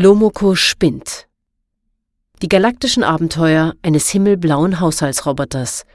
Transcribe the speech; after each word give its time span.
Lomoko 0.00 0.54
spinnt. 0.54 1.26
Die 2.40 2.48
galaktischen 2.48 3.02
Abenteuer 3.02 3.74
eines 3.82 4.08
himmelblauen 4.08 4.78
Haushaltsroboters. 4.78 5.86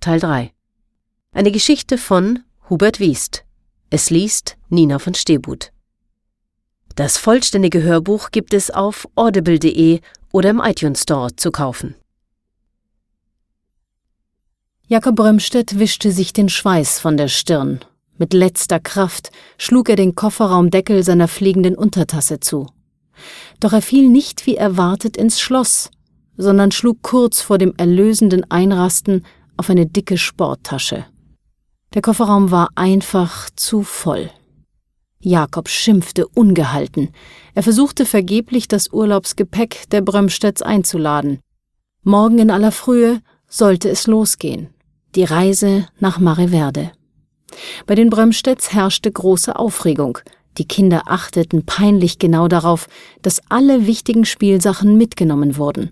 Teil 0.00 0.20
3. 0.20 0.54
Eine 1.32 1.52
Geschichte 1.52 1.98
von 1.98 2.44
Hubert 2.70 2.98
Wiest. 2.98 3.44
Es 3.90 4.08
liest 4.08 4.56
Nina 4.70 4.98
von 4.98 5.12
Stebut. 5.12 5.70
Das 6.96 7.18
vollständige 7.18 7.82
Hörbuch 7.82 8.30
gibt 8.30 8.54
es 8.54 8.70
auf 8.70 9.06
audible.de 9.16 10.00
oder 10.32 10.48
im 10.48 10.60
iTunes 10.64 11.02
Store 11.02 11.36
zu 11.36 11.50
kaufen. 11.50 11.94
Jakob 14.86 15.14
Brömstedt 15.14 15.78
wischte 15.78 16.10
sich 16.10 16.32
den 16.32 16.48
Schweiß 16.48 17.00
von 17.00 17.18
der 17.18 17.28
Stirn. 17.28 17.80
Mit 18.16 18.32
letzter 18.32 18.80
Kraft 18.80 19.30
schlug 19.58 19.90
er 19.90 19.96
den 19.96 20.14
Kofferraumdeckel 20.14 21.02
seiner 21.02 21.28
fliegenden 21.28 21.74
Untertasse 21.74 22.40
zu. 22.40 22.68
Doch 23.60 23.72
er 23.72 23.82
fiel 23.82 24.08
nicht 24.08 24.46
wie 24.46 24.56
erwartet 24.56 25.16
ins 25.16 25.40
Schloss, 25.40 25.90
sondern 26.36 26.70
schlug 26.70 27.02
kurz 27.02 27.40
vor 27.40 27.58
dem 27.58 27.74
erlösenden 27.76 28.50
Einrasten 28.50 29.24
auf 29.56 29.70
eine 29.70 29.86
dicke 29.86 30.18
Sporttasche. 30.18 31.06
Der 31.94 32.02
Kofferraum 32.02 32.50
war 32.50 32.68
einfach 32.74 33.50
zu 33.54 33.82
voll. 33.82 34.30
Jakob 35.20 35.68
schimpfte 35.68 36.26
ungehalten. 36.26 37.10
Er 37.54 37.62
versuchte 37.62 38.06
vergeblich, 38.06 38.66
das 38.66 38.92
Urlaubsgepäck 38.92 39.88
der 39.90 40.00
Brömstedts 40.00 40.62
einzuladen. 40.62 41.40
Morgen 42.02 42.38
in 42.38 42.50
aller 42.50 42.72
Frühe 42.72 43.20
sollte 43.46 43.88
es 43.88 44.06
losgehen. 44.06 44.70
Die 45.14 45.24
Reise 45.24 45.86
nach 46.00 46.18
Mareverde. 46.18 46.90
Bei 47.86 47.94
den 47.94 48.10
Brömstedts 48.10 48.72
herrschte 48.72 49.12
große 49.12 49.54
Aufregung. 49.54 50.18
Die 50.58 50.66
Kinder 50.66 51.02
achteten 51.06 51.64
peinlich 51.64 52.18
genau 52.18 52.48
darauf, 52.48 52.88
dass 53.22 53.40
alle 53.48 53.86
wichtigen 53.86 54.24
Spielsachen 54.24 54.96
mitgenommen 54.96 55.56
wurden. 55.56 55.90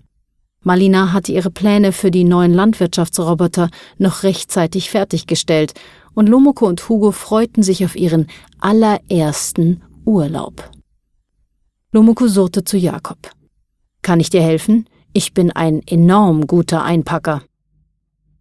Malina 0.63 1.11
hatte 1.11 1.31
ihre 1.31 1.49
Pläne 1.49 1.91
für 1.91 2.11
die 2.11 2.23
neuen 2.23 2.53
Landwirtschaftsroboter 2.53 3.69
noch 3.97 4.21
rechtzeitig 4.21 4.91
fertiggestellt 4.91 5.73
und 6.13 6.29
Lomoko 6.29 6.67
und 6.67 6.87
Hugo 6.87 7.11
freuten 7.11 7.63
sich 7.63 7.83
auf 7.83 7.95
ihren 7.95 8.27
allerersten 8.59 9.81
Urlaub. 10.05 10.69
Lomoko 11.91 12.27
surrte 12.27 12.63
zu 12.63 12.77
Jakob. 12.77 13.31
Kann 14.03 14.19
ich 14.19 14.29
dir 14.29 14.41
helfen? 14.41 14.87
Ich 15.13 15.33
bin 15.33 15.51
ein 15.51 15.81
enorm 15.87 16.45
guter 16.45 16.83
Einpacker. 16.83 17.41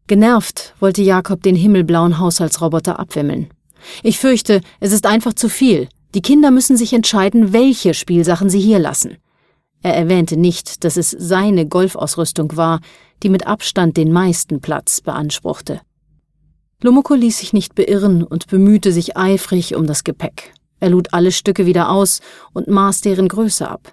Genervt 0.06 0.74
wollte 0.78 1.02
Jakob 1.02 1.42
den 1.42 1.56
himmelblauen 1.56 2.18
Haushaltsroboter 2.18 2.98
abwimmeln. 2.98 3.48
Ich 4.02 4.18
fürchte, 4.18 4.60
es 4.78 4.92
ist 4.92 5.06
einfach 5.06 5.32
zu 5.32 5.48
viel. 5.48 5.88
Die 6.14 6.22
Kinder 6.22 6.50
müssen 6.50 6.77
sich 6.77 6.92
entscheiden, 6.92 7.53
welche 7.53 7.94
Spielsachen 7.94 8.50
sie 8.50 8.61
hier 8.61 8.78
lassen. 8.78 9.19
Er 9.83 9.94
erwähnte 9.94 10.36
nicht, 10.36 10.84
dass 10.84 10.97
es 10.97 11.11
seine 11.11 11.67
Golfausrüstung 11.67 12.56
war, 12.56 12.80
die 13.22 13.28
mit 13.28 13.47
Abstand 13.47 13.97
den 13.97 14.12
meisten 14.12 14.61
Platz 14.61 15.00
beanspruchte. 15.00 15.80
Lomoko 16.83 17.14
ließ 17.14 17.39
sich 17.39 17.52
nicht 17.52 17.75
beirren 17.75 18.22
und 18.25 18.48
bemühte 18.48 18.92
sich 18.92 19.17
eifrig 19.17 19.77
um 19.77 19.86
das 19.86 20.05
Gepäck. 20.05 20.52
Er 20.80 20.91
lud 20.91 21.12
alle 21.12 21.30
Stücke 21.30 21.67
wieder 21.67 21.91
aus 21.91 22.20
und 22.52 22.69
maß 22.69 23.02
deren 23.02 23.28
Größe 23.28 23.69
ab. 23.69 23.92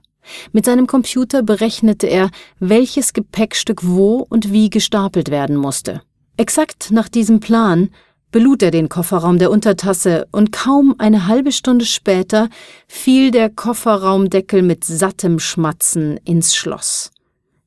Mit 0.51 0.65
seinem 0.65 0.87
Computer 0.87 1.43
berechnete 1.43 2.07
er, 2.07 2.29
welches 2.59 3.13
Gepäckstück 3.13 3.81
wo 3.85 4.25
und 4.29 4.51
wie 4.51 4.69
gestapelt 4.69 5.29
werden 5.29 5.55
musste. 5.55 6.01
Exakt 6.37 6.91
nach 6.91 7.09
diesem 7.09 7.39
Plan 7.39 7.89
belud 8.31 8.61
er 8.63 8.71
den 8.71 8.89
Kofferraum 8.89 9.37
der 9.37 9.51
Untertasse 9.51 10.27
und 10.31 10.51
kaum 10.51 10.95
eine 10.97 11.27
halbe 11.27 11.51
Stunde 11.51 11.85
später 11.85 12.49
fiel 12.87 13.31
der 13.31 13.49
Kofferraumdeckel 13.49 14.61
mit 14.61 14.83
sattem 14.83 15.39
Schmatzen 15.39 16.17
ins 16.25 16.55
Schloss. 16.55 17.11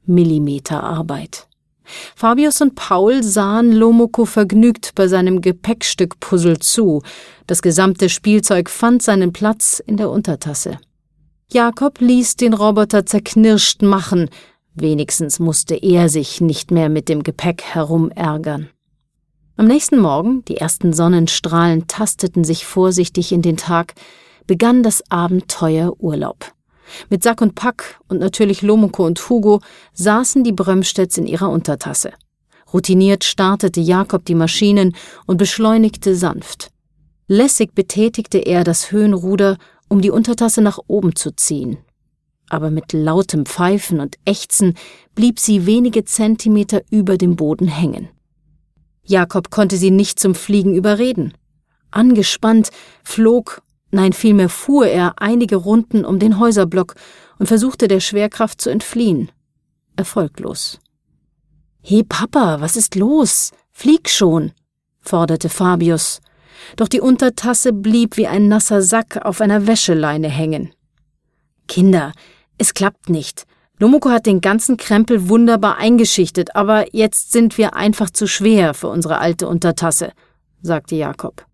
Millimeterarbeit. 0.06 1.46
Fabius 2.14 2.60
und 2.60 2.74
Paul 2.74 3.22
sahen 3.22 3.72
Lomoko 3.72 4.24
vergnügt 4.24 4.92
bei 4.94 5.08
seinem 5.08 5.40
Gepäckstückpuzzle 5.40 6.58
zu. 6.58 7.02
Das 7.46 7.62
gesamte 7.62 8.08
Spielzeug 8.08 8.70
fand 8.70 9.02
seinen 9.02 9.32
Platz 9.32 9.82
in 9.84 9.96
der 9.96 10.10
Untertasse. 10.10 10.78
Jakob 11.52 12.00
ließ 12.00 12.36
den 12.36 12.54
Roboter 12.54 13.06
zerknirscht 13.06 13.82
machen, 13.82 14.30
wenigstens 14.74 15.40
musste 15.40 15.74
er 15.74 16.08
sich 16.08 16.40
nicht 16.40 16.70
mehr 16.70 16.88
mit 16.88 17.08
dem 17.08 17.24
Gepäck 17.24 17.62
herumärgern. 17.62 18.68
Am 19.56 19.66
nächsten 19.66 19.98
Morgen, 19.98 20.44
die 20.46 20.56
ersten 20.56 20.92
Sonnenstrahlen 20.92 21.86
tasteten 21.86 22.44
sich 22.44 22.64
vorsichtig 22.64 23.32
in 23.32 23.42
den 23.42 23.56
Tag, 23.56 23.94
begann 24.46 24.82
das 24.82 25.02
Abenteuer 25.10 25.92
Urlaub. 25.98 26.52
Mit 27.08 27.22
Sack 27.22 27.40
und 27.40 27.54
Pack 27.54 28.00
und 28.08 28.18
natürlich 28.18 28.62
Lomoko 28.62 29.06
und 29.06 29.28
Hugo 29.28 29.60
saßen 29.92 30.44
die 30.44 30.52
Brömstedts 30.52 31.18
in 31.18 31.26
ihrer 31.26 31.50
Untertasse. 31.50 32.12
Routiniert 32.72 33.24
startete 33.24 33.80
Jakob 33.80 34.24
die 34.24 34.34
Maschinen 34.34 34.94
und 35.26 35.36
beschleunigte 35.36 36.14
sanft. 36.14 36.70
Lässig 37.26 37.74
betätigte 37.74 38.38
er 38.38 38.64
das 38.64 38.90
Höhenruder, 38.90 39.56
um 39.88 40.00
die 40.00 40.10
Untertasse 40.10 40.62
nach 40.62 40.78
oben 40.86 41.14
zu 41.14 41.32
ziehen. 41.32 41.78
Aber 42.48 42.70
mit 42.70 42.92
lautem 42.92 43.46
Pfeifen 43.46 44.00
und 44.00 44.16
Ächzen 44.24 44.74
blieb 45.14 45.38
sie 45.38 45.66
wenige 45.66 46.04
Zentimeter 46.04 46.82
über 46.90 47.16
dem 47.16 47.36
Boden 47.36 47.68
hängen. 47.68 48.08
Jakob 49.02 49.50
konnte 49.50 49.76
sie 49.76 49.90
nicht 49.90 50.20
zum 50.20 50.34
Fliegen 50.34 50.74
überreden. 50.74 51.34
Angespannt 51.90 52.70
flog, 53.02 53.62
nein 53.90 54.12
vielmehr 54.12 54.48
fuhr 54.48 54.86
er 54.86 55.20
einige 55.20 55.56
Runden 55.56 56.04
um 56.04 56.18
den 56.18 56.38
Häuserblock 56.38 56.94
und 57.38 57.46
versuchte 57.46 57.88
der 57.88 58.00
Schwerkraft 58.00 58.60
zu 58.60 58.70
entfliehen. 58.70 59.30
Erfolglos. 59.96 60.80
He 61.82 62.02
Papa, 62.02 62.60
was 62.60 62.76
ist 62.76 62.94
los? 62.94 63.52
Flieg 63.72 64.08
schon, 64.08 64.52
forderte 65.00 65.48
Fabius, 65.48 66.20
doch 66.76 66.88
die 66.88 67.00
Untertasse 67.00 67.72
blieb 67.72 68.16
wie 68.16 68.26
ein 68.26 68.48
nasser 68.48 68.82
Sack 68.82 69.24
auf 69.24 69.40
einer 69.40 69.66
Wäscheleine 69.66 70.28
hängen. 70.28 70.74
Kinder, 71.66 72.12
es 72.58 72.74
klappt 72.74 73.08
nicht. 73.08 73.46
Lomoko 73.80 74.10
hat 74.10 74.26
den 74.26 74.42
ganzen 74.42 74.76
Krempel 74.76 75.30
wunderbar 75.30 75.78
eingeschichtet, 75.78 76.54
aber 76.54 76.94
jetzt 76.94 77.32
sind 77.32 77.56
wir 77.56 77.74
einfach 77.74 78.10
zu 78.10 78.26
schwer 78.26 78.74
für 78.74 78.88
unsere 78.88 79.18
alte 79.18 79.48
Untertasse, 79.48 80.12
sagte 80.60 80.96
Jakob. 80.96 81.46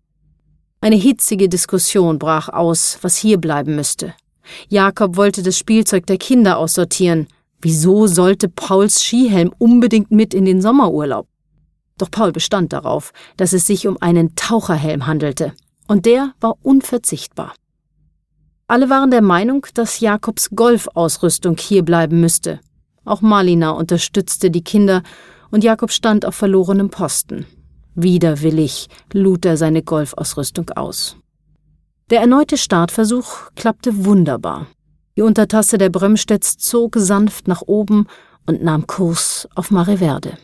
Eine 0.81 0.97
hitzige 0.97 1.47
Diskussion 1.47 2.19
brach 2.19 2.49
aus, 2.49 2.99
was 3.01 3.15
hier 3.15 3.37
bleiben 3.37 3.77
müsste. 3.77 4.13
Jakob 4.67 5.15
wollte 5.15 5.41
das 5.41 5.57
Spielzeug 5.57 6.05
der 6.05 6.17
Kinder 6.17 6.57
aussortieren. 6.57 7.27
Wieso 7.61 8.07
sollte 8.07 8.49
Pauls 8.49 9.01
Skihelm 9.01 9.53
unbedingt 9.57 10.11
mit 10.11 10.33
in 10.33 10.43
den 10.43 10.61
Sommerurlaub? 10.61 11.29
Doch 11.97 12.11
Paul 12.11 12.33
bestand 12.33 12.73
darauf, 12.73 13.13
dass 13.37 13.53
es 13.53 13.65
sich 13.65 13.87
um 13.87 13.97
einen 14.01 14.35
Taucherhelm 14.35 15.07
handelte, 15.07 15.53
und 15.87 16.05
der 16.05 16.33
war 16.41 16.55
unverzichtbar. 16.61 17.53
Alle 18.69 18.89
waren 18.89 19.11
der 19.11 19.21
Meinung, 19.21 19.65
dass 19.73 20.01
Jakobs 20.01 20.49
Golfausrüstung 20.53 21.55
hier 21.57 21.83
bleiben 21.83 22.19
müsste. 22.19 22.59
Auch 23.05 23.21
Malina 23.21 23.71
unterstützte 23.71 24.51
die 24.51 24.63
Kinder 24.63 25.03
und 25.51 25.63
Jakob 25.63 25.91
stand 25.91 26.25
auf 26.25 26.35
verlorenem 26.35 26.89
Posten. 26.89 27.45
Widerwillig 27.95 28.89
lud 29.13 29.45
er 29.45 29.55
seine 29.55 29.83
Golfausrüstung 29.83 30.69
aus. 30.71 31.15
Der 32.09 32.19
erneute 32.19 32.57
Startversuch 32.57 33.51
klappte 33.55 34.05
wunderbar. 34.05 34.67
Die 35.15 35.21
Untertasse 35.21 35.77
der 35.77 35.89
Brömstedts 35.89 36.57
zog 36.57 36.95
sanft 36.97 37.47
nach 37.47 37.61
oben 37.65 38.07
und 38.45 38.61
nahm 38.63 38.85
Kurs 38.85 39.47
auf 39.55 39.71
Mareverde. 39.71 40.37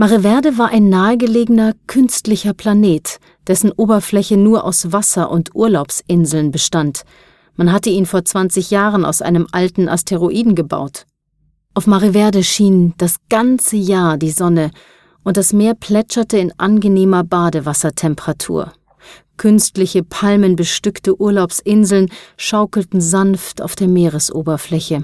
Mareverde 0.00 0.56
war 0.56 0.70
ein 0.70 0.88
nahegelegener 0.88 1.74
künstlicher 1.86 2.54
Planet, 2.54 3.18
dessen 3.46 3.70
Oberfläche 3.70 4.38
nur 4.38 4.64
aus 4.64 4.92
Wasser 4.92 5.30
und 5.30 5.54
Urlaubsinseln 5.54 6.52
bestand. 6.52 7.02
Man 7.54 7.70
hatte 7.70 7.90
ihn 7.90 8.06
vor 8.06 8.24
20 8.24 8.70
Jahren 8.70 9.04
aus 9.04 9.20
einem 9.20 9.46
alten 9.52 9.90
Asteroiden 9.90 10.54
gebaut. 10.54 11.04
Auf 11.74 11.86
Mareverde 11.86 12.42
schien 12.44 12.94
das 12.96 13.16
ganze 13.28 13.76
Jahr 13.76 14.16
die 14.16 14.30
Sonne 14.30 14.70
und 15.22 15.36
das 15.36 15.52
Meer 15.52 15.74
plätscherte 15.74 16.38
in 16.38 16.54
angenehmer 16.58 17.22
Badewassertemperatur. 17.22 18.72
Künstliche 19.36 20.02
palmenbestückte 20.02 21.20
Urlaubsinseln 21.20 22.08
schaukelten 22.38 23.02
sanft 23.02 23.60
auf 23.60 23.76
der 23.76 23.88
Meeresoberfläche. 23.88 25.02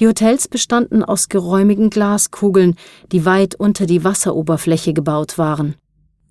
Die 0.00 0.08
Hotels 0.08 0.48
bestanden 0.48 1.04
aus 1.04 1.28
geräumigen 1.28 1.90
Glaskugeln, 1.90 2.74
die 3.12 3.24
weit 3.24 3.54
unter 3.54 3.86
die 3.86 4.02
Wasseroberfläche 4.02 4.92
gebaut 4.92 5.38
waren. 5.38 5.76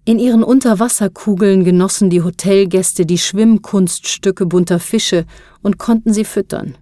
In 0.05 0.19
ihren 0.19 0.43
Unterwasserkugeln 0.43 1.63
genossen 1.63 2.09
die 2.09 2.23
Hotelgäste 2.23 3.05
die 3.05 3.17
Schwimmkunststücke 3.17 4.45
bunter 4.45 4.79
Fische 4.79 5.25
und 5.61 5.77
konnten 5.77 6.13
sie 6.13 6.25
füttern. 6.25 6.77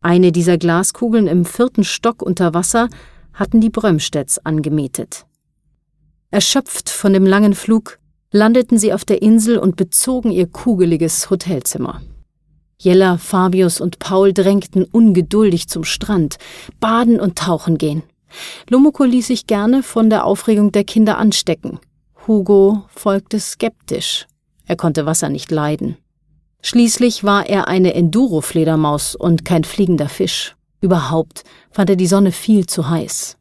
Eine 0.00 0.32
dieser 0.32 0.58
Glaskugeln 0.58 1.28
im 1.28 1.44
vierten 1.44 1.84
Stock 1.84 2.22
unter 2.22 2.54
Wasser 2.54 2.88
hatten 3.32 3.60
die 3.60 3.70
Brömstedts 3.70 4.44
angemietet. 4.44 5.26
Erschöpft 6.32 6.90
von 6.90 7.12
dem 7.12 7.24
langen 7.24 7.54
Flug 7.54 7.98
landeten 8.32 8.78
sie 8.78 8.92
auf 8.92 9.04
der 9.04 9.22
Insel 9.22 9.58
und 9.58 9.76
bezogen 9.76 10.32
ihr 10.32 10.48
kugeliges 10.48 11.30
Hotelzimmer. 11.30 12.02
Jella, 12.78 13.16
Fabius 13.16 13.80
und 13.80 13.98
Paul 13.98 14.32
drängten 14.32 14.84
ungeduldig 14.84 15.68
zum 15.68 15.84
Strand, 15.84 16.36
baden 16.78 17.20
und 17.20 17.38
tauchen 17.38 17.78
gehen. 17.78 18.02
Lomoko 18.68 19.04
ließ 19.04 19.28
sich 19.28 19.46
gerne 19.46 19.82
von 19.82 20.10
der 20.10 20.24
Aufregung 20.24 20.72
der 20.72 20.84
Kinder 20.84 21.18
anstecken. 21.18 21.78
Hugo 22.26 22.84
folgte 22.88 23.40
skeptisch. 23.40 24.26
Er 24.66 24.76
konnte 24.76 25.06
Wasser 25.06 25.28
nicht 25.28 25.50
leiden. 25.50 25.96
Schließlich 26.62 27.24
war 27.24 27.46
er 27.46 27.68
eine 27.68 27.94
Enduro-Fledermaus 27.94 29.14
und 29.14 29.44
kein 29.44 29.64
fliegender 29.64 30.08
Fisch. 30.08 30.56
Überhaupt 30.80 31.44
fand 31.70 31.90
er 31.90 31.96
die 31.96 32.06
Sonne 32.06 32.32
viel 32.32 32.66
zu 32.66 32.90
heiß. 32.90 33.36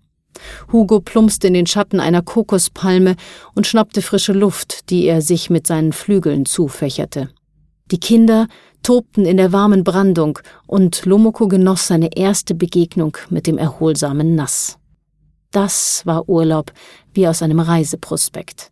Hugo 0.72 1.00
plumpste 1.00 1.48
in 1.48 1.54
den 1.54 1.66
Schatten 1.66 2.00
einer 2.00 2.22
Kokospalme 2.22 3.16
und 3.56 3.68
schnappte 3.68 4.02
frische 4.02 4.34
Luft, 4.34 4.90
die 4.90 5.06
er 5.06 5.22
sich 5.22 5.50
mit 5.50 5.66
seinen 5.66 5.94
Flügeln 5.94 6.46
zufächerte. 6.46 7.30
Die 7.92 8.00
Kinder 8.00 8.48
tobten 8.82 9.26
in 9.26 9.38
der 9.38 9.52
warmen 9.52 9.84
Brandung 9.84 10.40
und 10.66 11.06
Lomoko 11.06 11.48
genoss 11.48 11.88
seine 11.88 12.16
erste 12.16 12.56
Begegnung 12.56 13.18
mit 13.30 13.48
dem 13.48 13.58
erholsamen 13.58 14.36
Nass. 14.36 14.78
Das 15.52 16.06
war 16.06 16.28
Urlaub 16.28 16.72
wie 17.14 17.28
aus 17.28 17.42
einem 17.42 17.60
Reiseprospekt. 17.60 18.72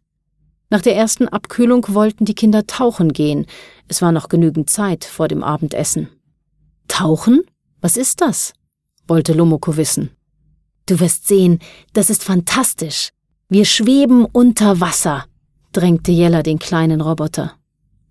Nach 0.69 0.81
der 0.81 0.95
ersten 0.95 1.27
Abkühlung 1.27 1.86
wollten 1.89 2.25
die 2.25 2.33
Kinder 2.33 2.65
tauchen 2.65 3.13
gehen. 3.13 3.45
Es 3.88 4.01
war 4.01 4.12
noch 4.12 4.27
genügend 4.30 4.69
Zeit 4.69 5.06
vor 5.06 5.27
dem 5.27 5.44
Abendessen. 5.44 6.10
Tauchen? 6.88 7.42
Was 7.81 7.98
ist 7.98 8.21
das? 8.21 8.54
wollte 9.07 9.33
Lomoko 9.33 9.77
wissen. 9.77 10.10
Du 10.86 11.00
wirst 11.00 11.27
sehen, 11.27 11.60
das 11.94 12.10
ist 12.10 12.24
fantastisch. 12.24 13.12
Wir 13.50 13.65
schweben 13.65 14.25
unter 14.25 14.80
Wasser, 14.80 15.25
drängte 15.71 16.12
Jella 16.12 16.42
den 16.42 16.57
kleinen 16.60 17.01
Roboter. 17.01 17.54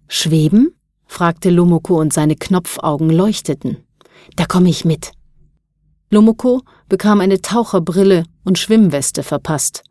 Schweben? 0.09 0.75
Fragte 1.13 1.51
Lomoko 1.51 2.01
und 2.01 2.13
seine 2.13 2.37
Knopfaugen 2.37 3.11
leuchteten. 3.11 3.77
Da 4.37 4.47
komme 4.47 4.71
ich 4.71 4.85
mit. 4.85 5.13
Lomoko 6.11 6.63
bekam 6.89 7.21
eine 7.21 7.43
Taucherbrille 7.43 8.25
und 8.45 8.59
Schwimmweste 8.59 9.23
verpasst. 9.23 9.85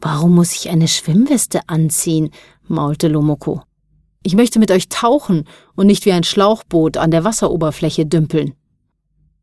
Warum 0.00 0.34
muss 0.34 0.52
ich 0.52 0.68
eine 0.68 0.88
Schwimmweste 0.88 1.60
anziehen? 1.68 2.30
maulte 2.66 3.08
Lomoko. 3.08 3.62
Ich 4.22 4.34
möchte 4.34 4.58
mit 4.58 4.70
euch 4.70 4.88
tauchen 4.88 5.44
und 5.76 5.86
nicht 5.86 6.04
wie 6.04 6.12
ein 6.12 6.24
Schlauchboot 6.24 6.96
an 6.96 7.12
der 7.12 7.24
Wasseroberfläche 7.24 8.04
dümpeln. 8.04 8.54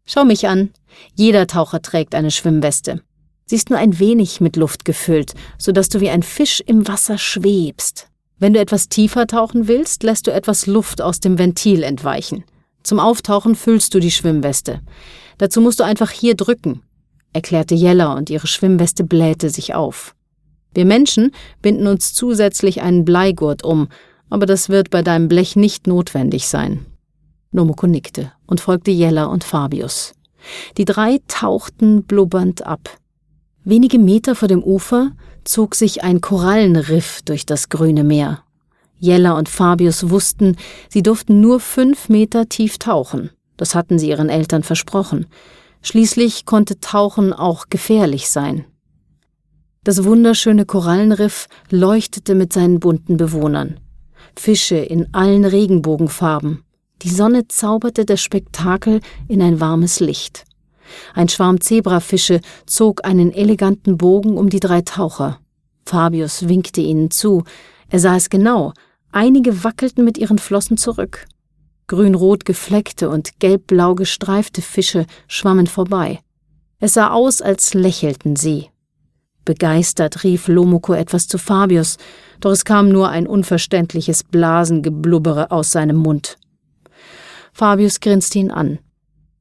Schau 0.05 0.25
mich 0.25 0.47
an. 0.47 0.71
Jeder 1.15 1.47
Taucher 1.47 1.81
trägt 1.81 2.13
eine 2.13 2.29
Schwimmweste. 2.29 3.01
Sie 3.45 3.55
ist 3.55 3.69
nur 3.69 3.79
ein 3.79 3.99
wenig 3.99 4.41
mit 4.41 4.57
Luft 4.57 4.85
gefüllt, 4.85 5.33
so 5.57 5.71
dass 5.71 5.89
du 5.89 6.01
wie 6.01 6.09
ein 6.09 6.23
Fisch 6.23 6.61
im 6.65 6.87
Wasser 6.87 7.17
schwebst. 7.17 8.09
Wenn 8.37 8.53
du 8.53 8.59
etwas 8.59 8.89
tiefer 8.89 9.27
tauchen 9.27 9.67
willst, 9.67 10.03
lässt 10.03 10.27
du 10.27 10.31
etwas 10.31 10.67
Luft 10.67 11.01
aus 11.01 11.19
dem 11.19 11.37
Ventil 11.37 11.83
entweichen. 11.83 12.43
Zum 12.83 12.99
Auftauchen 12.99 13.55
füllst 13.55 13.93
du 13.93 13.99
die 13.99 14.11
Schwimmweste. 14.11 14.81
Dazu 15.37 15.61
musst 15.61 15.79
du 15.79 15.83
einfach 15.83 16.11
hier 16.11 16.35
drücken, 16.35 16.81
erklärte 17.33 17.75
Jella 17.75 18.13
und 18.13 18.29
ihre 18.29 18.47
Schwimmweste 18.47 19.03
blähte 19.03 19.49
sich 19.49 19.73
auf. 19.73 20.15
Wir 20.73 20.85
Menschen 20.85 21.31
binden 21.61 21.87
uns 21.87 22.13
zusätzlich 22.13 22.81
einen 22.81 23.05
Bleigurt 23.05 23.63
um, 23.63 23.87
aber 24.29 24.45
das 24.45 24.69
wird 24.69 24.89
bei 24.89 25.01
deinem 25.01 25.27
Blech 25.27 25.55
nicht 25.55 25.87
notwendig 25.87 26.47
sein. 26.47 26.85
Nomoko 27.51 27.87
nickte 27.87 28.31
und 28.45 28.59
folgte 28.59 28.91
Jella 28.91 29.25
und 29.25 29.43
Fabius. 29.43 30.13
Die 30.77 30.85
drei 30.85 31.21
tauchten 31.27 32.03
blubbernd 32.03 32.65
ab. 32.65 32.89
Wenige 33.67 33.97
Meter 33.97 34.35
vor 34.35 34.47
dem 34.47 34.63
Ufer 34.63 35.11
zog 35.43 35.73
sich 35.73 36.03
ein 36.03 36.21
Korallenriff 36.21 37.23
durch 37.23 37.47
das 37.47 37.69
grüne 37.69 38.03
Meer. 38.03 38.43
Jella 38.99 39.31
und 39.31 39.49
Fabius 39.49 40.11
wussten, 40.11 40.55
sie 40.87 41.01
durften 41.01 41.41
nur 41.41 41.59
fünf 41.59 42.07
Meter 42.07 42.47
tief 42.47 42.77
tauchen. 42.77 43.31
Das 43.57 43.73
hatten 43.73 43.97
sie 43.97 44.09
ihren 44.09 44.29
Eltern 44.29 44.61
versprochen. 44.61 45.25
Schließlich 45.81 46.45
konnte 46.45 46.79
Tauchen 46.79 47.33
auch 47.33 47.65
gefährlich 47.69 48.29
sein. 48.29 48.65
Das 49.83 50.03
wunderschöne 50.03 50.65
Korallenriff 50.65 51.47
leuchtete 51.71 52.35
mit 52.35 52.53
seinen 52.53 52.79
bunten 52.79 53.17
Bewohnern. 53.17 53.79
Fische 54.37 54.77
in 54.77 55.11
allen 55.13 55.43
Regenbogenfarben. 55.43 56.63
Die 57.01 57.09
Sonne 57.09 57.47
zauberte 57.47 58.05
das 58.05 58.21
Spektakel 58.21 58.99
in 59.27 59.41
ein 59.41 59.59
warmes 59.59 59.99
Licht. 59.99 60.45
Ein 61.13 61.29
Schwarm 61.29 61.61
Zebrafische 61.61 62.41
zog 62.65 63.05
einen 63.05 63.31
eleganten 63.31 63.97
Bogen 63.97 64.37
um 64.37 64.49
die 64.49 64.59
drei 64.59 64.81
Taucher. 64.81 65.39
Fabius 65.85 66.47
winkte 66.47 66.81
ihnen 66.81 67.11
zu. 67.11 67.43
Er 67.89 67.99
sah 67.99 68.15
es 68.15 68.29
genau. 68.29 68.73
Einige 69.11 69.63
wackelten 69.63 70.03
mit 70.03 70.17
ihren 70.17 70.39
Flossen 70.39 70.77
zurück. 70.77 71.25
Grün-rot 71.87 72.45
gefleckte 72.45 73.09
und 73.09 73.39
gelb-blau 73.39 73.93
gestreifte 73.95 74.61
Fische 74.61 75.05
schwammen 75.27 75.67
vorbei. 75.67 76.19
Es 76.79 76.95
sah 76.95 77.11
aus, 77.11 77.41
als 77.41 77.73
lächelten 77.73 78.35
sie. 78.35 78.69
Begeistert 79.45 80.23
rief 80.23 80.47
Lomoko 80.47 80.93
etwas 80.93 81.27
zu 81.27 81.37
Fabius, 81.37 81.97
doch 82.39 82.51
es 82.51 82.65
kam 82.65 82.89
nur 82.89 83.09
ein 83.09 83.27
unverständliches 83.27 84.23
Blasengeblubbere 84.23 85.51
aus 85.51 85.71
seinem 85.71 85.97
Mund. 85.97 86.37
Fabius 87.53 87.99
grinste 87.99 88.39
ihn 88.39 88.51
an. 88.51 88.79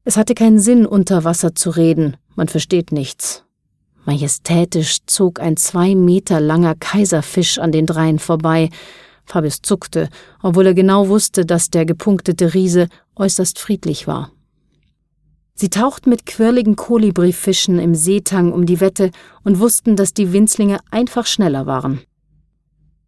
Es 0.07 0.19
hatte 0.19 0.35
keinen 0.35 0.61
Sinn, 0.61 0.85
unter 0.85 1.25
Wasser 1.25 1.55
zu 1.55 1.71
reden, 1.71 2.19
man 2.37 2.49
versteht 2.49 2.93
nichts. 2.93 3.45
Majestätisch 4.05 4.99
zog 5.07 5.41
ein 5.41 5.57
zwei 5.57 5.95
Meter 5.95 6.41
langer 6.41 6.75
Kaiserfisch 6.75 7.59
an 7.59 7.73
den 7.73 7.87
dreien 7.87 8.19
vorbei. 8.19 8.69
Fabius 9.25 9.63
zuckte, 9.63 10.11
obwohl 10.43 10.67
er 10.67 10.75
genau 10.75 11.09
wusste, 11.09 11.47
dass 11.47 11.71
der 11.71 11.87
gepunktete 11.87 12.53
Riese 12.53 12.89
äußerst 13.17 13.59
friedlich 13.59 14.07
war. 14.07 14.31
Sie 15.55 15.71
tauchten 15.71 16.11
mit 16.11 16.27
quirligen 16.27 16.77
Kolibrifischen 16.77 17.79
im 17.79 17.95
Seetang 17.95 18.53
um 18.53 18.67
die 18.67 18.81
Wette 18.81 19.11
und 19.43 19.59
wussten, 19.59 19.97
dass 19.97 20.13
die 20.13 20.35
Winzlinge 20.35 20.81
einfach 20.91 21.25
schneller 21.25 21.65
waren. 21.65 22.01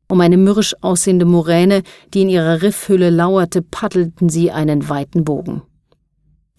Um 0.08 0.20
eine 0.22 0.38
mürrisch 0.38 0.74
aussehende 0.80 1.26
Moräne, 1.26 1.82
die 2.14 2.22
in 2.22 2.30
ihrer 2.30 2.62
Riffhülle 2.62 3.10
lauerte, 3.10 3.60
paddelten 3.60 4.30
sie 4.30 4.50
einen 4.50 4.88
weiten 4.88 5.24
Bogen. 5.24 5.62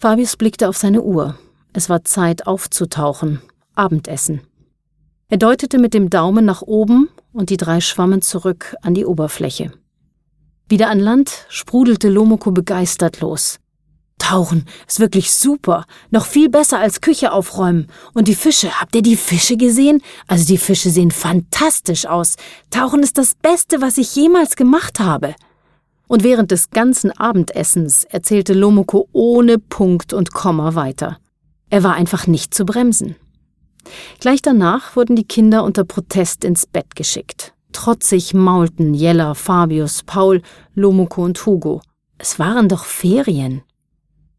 Fabius 0.00 0.36
blickte 0.36 0.68
auf 0.68 0.76
seine 0.76 1.02
Uhr. 1.02 1.36
Es 1.72 1.88
war 1.88 2.04
Zeit 2.04 2.46
aufzutauchen. 2.46 3.42
Abendessen. 3.74 4.42
Er 5.28 5.38
deutete 5.38 5.78
mit 5.78 5.92
dem 5.92 6.08
Daumen 6.08 6.44
nach 6.44 6.62
oben 6.62 7.08
und 7.32 7.50
die 7.50 7.56
drei 7.56 7.80
schwammen 7.80 8.22
zurück 8.22 8.76
an 8.82 8.94
die 8.94 9.04
Oberfläche. 9.04 9.72
Wieder 10.68 10.88
an 10.88 11.00
Land 11.00 11.46
sprudelte 11.48 12.08
Lomoko 12.08 12.52
begeistert 12.52 13.20
los. 13.20 13.58
Tauchen 14.18 14.66
ist 14.86 15.00
wirklich 15.00 15.32
super. 15.32 15.84
Noch 16.10 16.26
viel 16.26 16.48
besser 16.48 16.78
als 16.78 17.00
Küche 17.00 17.32
aufräumen. 17.32 17.88
Und 18.14 18.28
die 18.28 18.34
Fische, 18.34 18.80
habt 18.80 18.94
ihr 18.94 19.02
die 19.02 19.16
Fische 19.16 19.56
gesehen? 19.56 20.00
Also 20.28 20.46
die 20.46 20.58
Fische 20.58 20.90
sehen 20.90 21.10
fantastisch 21.10 22.06
aus. 22.06 22.36
Tauchen 22.70 23.02
ist 23.02 23.18
das 23.18 23.34
Beste, 23.34 23.80
was 23.80 23.98
ich 23.98 24.14
jemals 24.14 24.54
gemacht 24.54 25.00
habe. 25.00 25.34
Und 26.08 26.24
während 26.24 26.50
des 26.50 26.70
ganzen 26.70 27.12
Abendessens 27.12 28.04
erzählte 28.04 28.54
Lomoko 28.54 29.08
ohne 29.12 29.58
Punkt 29.58 30.12
und 30.12 30.32
Komma 30.32 30.74
weiter. 30.74 31.18
Er 31.70 31.84
war 31.84 31.94
einfach 31.94 32.26
nicht 32.26 32.54
zu 32.54 32.64
bremsen. 32.64 33.14
Gleich 34.20 34.42
danach 34.42 34.96
wurden 34.96 35.16
die 35.16 35.26
Kinder 35.26 35.64
unter 35.64 35.84
Protest 35.84 36.44
ins 36.44 36.66
Bett 36.66 36.96
geschickt. 36.96 37.52
Trotzig 37.72 38.34
maulten 38.34 38.94
Jella, 38.94 39.34
Fabius, 39.34 40.02
Paul, 40.02 40.42
Lomoko 40.74 41.22
und 41.22 41.44
Hugo. 41.44 41.82
Es 42.16 42.38
waren 42.38 42.68
doch 42.68 42.84
Ferien. 42.84 43.62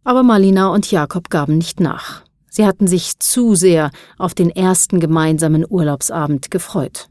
Aber 0.04 0.24
Marlina 0.24 0.70
und 0.70 0.90
Jakob 0.92 1.30
gaben 1.30 1.58
nicht 1.58 1.80
nach. 1.80 2.24
Sie 2.50 2.66
hatten 2.66 2.88
sich 2.88 3.20
zu 3.20 3.56
sehr 3.56 3.92
auf 4.18 4.34
den 4.34 4.50
ersten 4.50 5.00
gemeinsamen 5.00 5.66
Urlaubsabend 5.68 6.50
gefreut. 6.50 7.10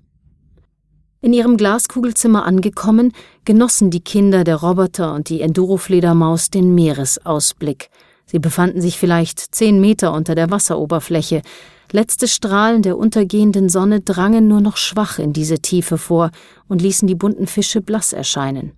In 1.20 1.32
ihrem 1.32 1.56
Glaskugelzimmer 1.56 2.44
angekommen, 2.44 3.12
genossen 3.44 3.90
die 3.90 4.00
Kinder, 4.00 4.44
der 4.44 4.56
Roboter 4.56 5.14
und 5.14 5.28
die 5.28 5.40
Endurofledermaus 5.40 6.50
den 6.50 6.76
Meeresausblick. 6.76 7.90
Sie 8.24 8.38
befanden 8.38 8.80
sich 8.80 8.98
vielleicht 8.98 9.40
zehn 9.40 9.80
Meter 9.80 10.12
unter 10.12 10.36
der 10.36 10.50
Wasseroberfläche. 10.50 11.42
Letzte 11.90 12.28
Strahlen 12.28 12.82
der 12.82 12.96
untergehenden 12.96 13.68
Sonne 13.68 14.00
drangen 14.00 14.46
nur 14.46 14.60
noch 14.60 14.76
schwach 14.76 15.18
in 15.18 15.32
diese 15.32 15.58
Tiefe 15.58 15.98
vor 15.98 16.30
und 16.68 16.82
ließen 16.82 17.08
die 17.08 17.16
bunten 17.16 17.48
Fische 17.48 17.80
blass 17.80 18.12
erscheinen. 18.12 18.72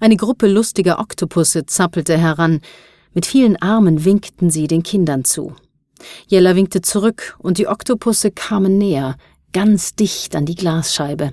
Eine 0.00 0.16
Gruppe 0.16 0.48
lustiger 0.48 0.98
Oktopusse 0.98 1.64
zappelte 1.64 2.18
heran, 2.18 2.60
mit 3.14 3.24
vielen 3.24 3.56
Armen 3.62 4.04
winkten 4.04 4.50
sie 4.50 4.66
den 4.66 4.82
Kindern 4.82 5.24
zu. 5.24 5.54
Jella 6.26 6.56
winkte 6.56 6.82
zurück 6.82 7.36
und 7.38 7.56
die 7.56 7.68
Oktopusse 7.68 8.32
kamen 8.32 8.76
näher, 8.76 9.16
ganz 9.52 9.94
dicht 9.94 10.36
an 10.36 10.44
die 10.44 10.56
Glasscheibe. 10.56 11.32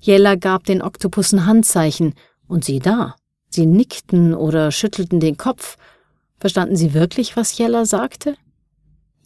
Jella 0.00 0.36
gab 0.36 0.64
den 0.64 0.82
Oktopussen 0.82 1.46
Handzeichen 1.46 2.14
und 2.48 2.64
sie 2.64 2.78
da. 2.78 3.16
Sie 3.48 3.66
nickten 3.66 4.34
oder 4.34 4.70
schüttelten 4.70 5.20
den 5.20 5.36
Kopf. 5.36 5.76
Verstanden 6.38 6.76
sie 6.76 6.94
wirklich, 6.94 7.36
was 7.36 7.56
Jella 7.56 7.84
sagte? 7.84 8.36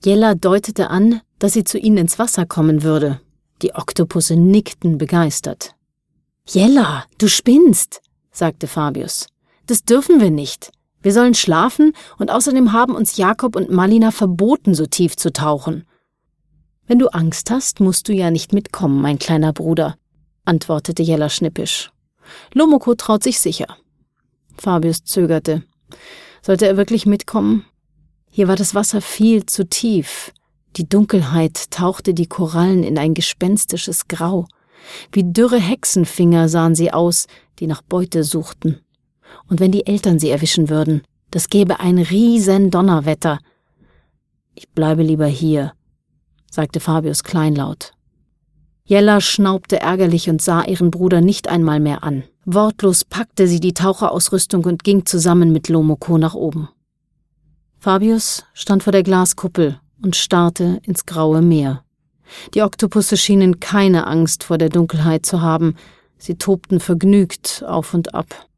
Jella 0.04 0.35
deutete 0.35 0.90
an, 0.90 1.21
dass 1.38 1.52
sie 1.52 1.64
zu 1.64 1.78
ihnen 1.78 1.99
ins 1.99 2.19
Wasser 2.19 2.47
kommen 2.47 2.83
würde. 2.83 3.21
Die 3.62 3.75
Oktopusse 3.75 4.37
nickten 4.37 4.99
begeistert. 4.99 5.75
Jella, 6.47 7.04
du 7.19 7.28
spinnst, 7.28 8.00
sagte 8.30 8.66
Fabius. 8.66 9.26
Das 9.66 9.85
dürfen 9.85 10.21
wir 10.21 10.30
nicht. 10.30 10.73
Wir 11.02 11.12
sollen 11.12 11.35
schlafen 11.35 11.92
und 12.19 12.30
außerdem 12.30 12.73
haben 12.73 12.95
uns 12.95 13.16
Jakob 13.16 13.57
und 13.57 13.71
Malina 13.71 14.11
verboten, 14.11 14.75
so 14.75 14.87
tief 14.87 15.16
zu 15.16 15.33
tauchen. 15.33 15.85
Wenn 16.87 16.99
du 16.99 17.09
Angst 17.09 17.50
hast, 17.50 17.80
musst 17.80 18.09
du 18.09 18.12
ja 18.12 18.30
nicht 18.30 18.52
mitkommen, 18.52 19.00
mein 19.00 19.19
kleiner 19.19 19.52
Bruder, 19.52 19.97
antwortete 20.45 21.03
Jella 21.03 21.29
schnippisch. 21.29 21.91
Lomoko 22.55 22.95
traut 22.95 23.23
sich 23.23 23.41
sicher. 23.41 23.77
Fabius 24.57 25.05
zögerte. 25.05 25.63
Sollte 26.43 26.67
er 26.67 26.77
wirklich 26.77 27.07
mitkommen? 27.07 27.65
Hier 28.31 28.49
war 28.49 28.57
das 28.57 28.75
Wasser 28.75 29.01
viel 29.01 29.47
zu 29.47 29.69
tief. 29.69 30.33
Die 30.77 30.89
Dunkelheit 30.89 31.71
tauchte 31.71 32.15
die 32.15 32.27
Korallen 32.27 32.85
in 32.85 32.99
ein 32.99 33.15
gespenstisches 33.15 34.07
Grau. 34.09 34.47
Wie 35.13 35.25
dürre 35.25 35.59
Hexenfinger 35.59 36.49
sahen 36.49 36.75
sie 36.75 36.93
aus, 36.93 37.27
die 37.59 37.67
nach 37.67 37.83
Beute 37.83 38.25
suchten. 38.25 38.81
Und 39.49 39.61
wenn 39.61 39.73
die 39.73 39.87
Eltern 39.87 40.19
sie 40.19 40.31
erwischen 40.31 40.69
würden, 40.69 41.03
das 41.31 41.49
gäbe 41.49 41.81
ein 41.81 41.99
riesen 41.99 42.71
Donnerwetter. 42.71 43.39
Ich 44.55 44.69
bleibe 44.71 45.03
lieber 45.03 45.27
hier, 45.27 45.73
sagte 46.51 46.81
Fabius 46.81 47.25
kleinlaut. 47.25 47.93
Jella 48.91 49.21
schnaubte 49.21 49.79
ärgerlich 49.79 50.29
und 50.29 50.43
sah 50.43 50.65
ihren 50.65 50.91
Bruder 50.91 51.21
nicht 51.21 51.49
einmal 51.49 51.79
mehr 51.79 52.03
an. 52.03 52.25
Wortlos 52.45 53.05
packte 53.05 53.47
sie 53.47 53.61
die 53.61 53.73
Taucherausrüstung 53.73 54.65
und 54.65 54.83
ging 54.83 55.07
zusammen 55.07 55.53
mit 55.53 55.69
Lomoko 55.69 56.19
nach 56.19 56.35
oben. 56.35 56.69
Fabius 57.79 58.45
stand 58.53 58.83
vor 58.83 58.91
der 58.91 59.05
Glaskuppel 59.05 59.79
und 60.03 60.17
starrte 60.17 60.81
ins 60.83 61.07
graue 61.07 61.41
Meer. 61.41 61.85
Die 62.53 62.63
Oktopusse 62.63 63.17
schienen 63.17 63.61
keine 63.61 64.09
Angst 64.09 64.43
vor 64.43 64.59
der 64.59 64.71
Dunkelheit 64.71 65.25
zu 65.25 65.41
haben, 65.41 65.77
sie 66.19 66.35
tobten 66.35 66.81
vergnügt 66.81 67.63
auf 67.65 67.95
und 67.95 68.13
ab. 68.13 68.49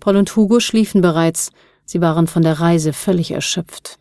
Paul 0.00 0.16
und 0.16 0.34
Hugo 0.34 0.60
schliefen 0.60 1.02
bereits, 1.02 1.50
sie 1.84 2.00
waren 2.00 2.26
von 2.26 2.40
der 2.40 2.58
Reise 2.58 2.94
völlig 2.94 3.32
erschöpft. 3.32 3.98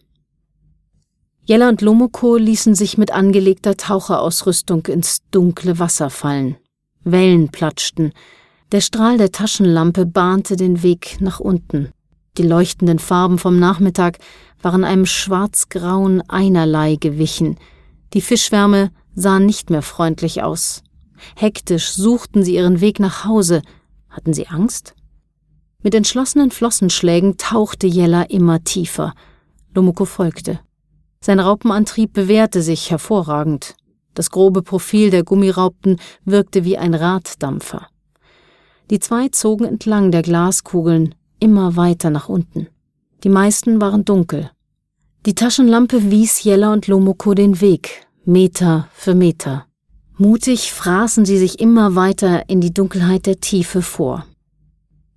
Jella 1.47 1.69
und 1.69 1.81
Lomoko 1.81 2.37
ließen 2.37 2.73
sich 2.73 2.97
mit 2.97 3.11
angelegter 3.11 3.77
Taucherausrüstung 3.77 4.87
ins 4.87 5.21
dunkle 5.29 5.77
Wasser 5.77 6.09
fallen. 6.09 6.57
Wellen 7.03 7.49
platschten, 7.49 8.13
der 8.71 8.81
Strahl 8.81 9.19
der 9.19 9.31
Taschenlampe 9.31 10.07
bahnte 10.07 10.55
den 10.55 10.81
Weg 10.81 11.17
nach 11.19 11.39
unten. 11.39 11.91
Die 12.39 12.43
leuchtenden 12.43 12.97
Farben 12.97 13.37
vom 13.37 13.59
Nachmittag 13.59 14.17
waren 14.63 14.83
einem 14.83 15.05
schwarzgrauen 15.05 16.23
Einerlei 16.27 16.95
gewichen, 16.95 17.59
die 18.13 18.21
Fischwärme 18.21 18.91
sah 19.13 19.39
nicht 19.39 19.69
mehr 19.69 19.83
freundlich 19.83 20.41
aus. 20.41 20.81
Hektisch 21.35 21.91
suchten 21.91 22.43
sie 22.43 22.55
ihren 22.55 22.81
Weg 22.81 22.99
nach 22.99 23.23
Hause. 23.23 23.61
Hatten 24.09 24.33
sie 24.33 24.47
Angst? 24.47 24.95
Mit 25.83 25.93
entschlossenen 25.93 26.49
Flossenschlägen 26.49 27.37
tauchte 27.37 27.85
Jella 27.85 28.23
immer 28.23 28.63
tiefer. 28.63 29.13
Lomoko 29.75 30.05
folgte. 30.05 30.59
Sein 31.25 31.39
Raupenantrieb 31.39 32.13
bewährte 32.13 32.61
sich 32.61 32.91
hervorragend. 32.91 33.73
Das 34.13 34.29
grobe 34.29 34.61
Profil 34.61 35.09
der 35.09 35.23
Gummiraupten 35.23 35.99
wirkte 36.23 36.65
wie 36.65 36.77
ein 36.77 36.93
Raddampfer. 36.93 37.87
Die 38.91 38.99
zwei 38.99 39.29
zogen 39.29 39.65
entlang 39.65 40.11
der 40.11 40.21
Glaskugeln 40.21 41.15
immer 41.39 41.75
weiter 41.77 42.11
nach 42.11 42.29
unten. 42.29 42.67
Die 43.23 43.29
meisten 43.29 43.81
waren 43.81 44.05
dunkel. 44.05 44.51
Die 45.25 45.33
Taschenlampe 45.33 46.11
wies 46.11 46.43
Jella 46.43 46.71
und 46.71 46.85
Lomoko 46.85 47.33
den 47.33 47.59
Weg, 47.59 48.05
Meter 48.25 48.87
für 48.93 49.15
Meter. 49.15 49.65
Mutig 50.19 50.73
fraßen 50.73 51.25
sie 51.25 51.39
sich 51.39 51.59
immer 51.59 51.95
weiter 51.95 52.47
in 52.49 52.61
die 52.61 52.71
Dunkelheit 52.71 53.25
der 53.25 53.39
Tiefe 53.39 53.81
vor. 53.81 54.27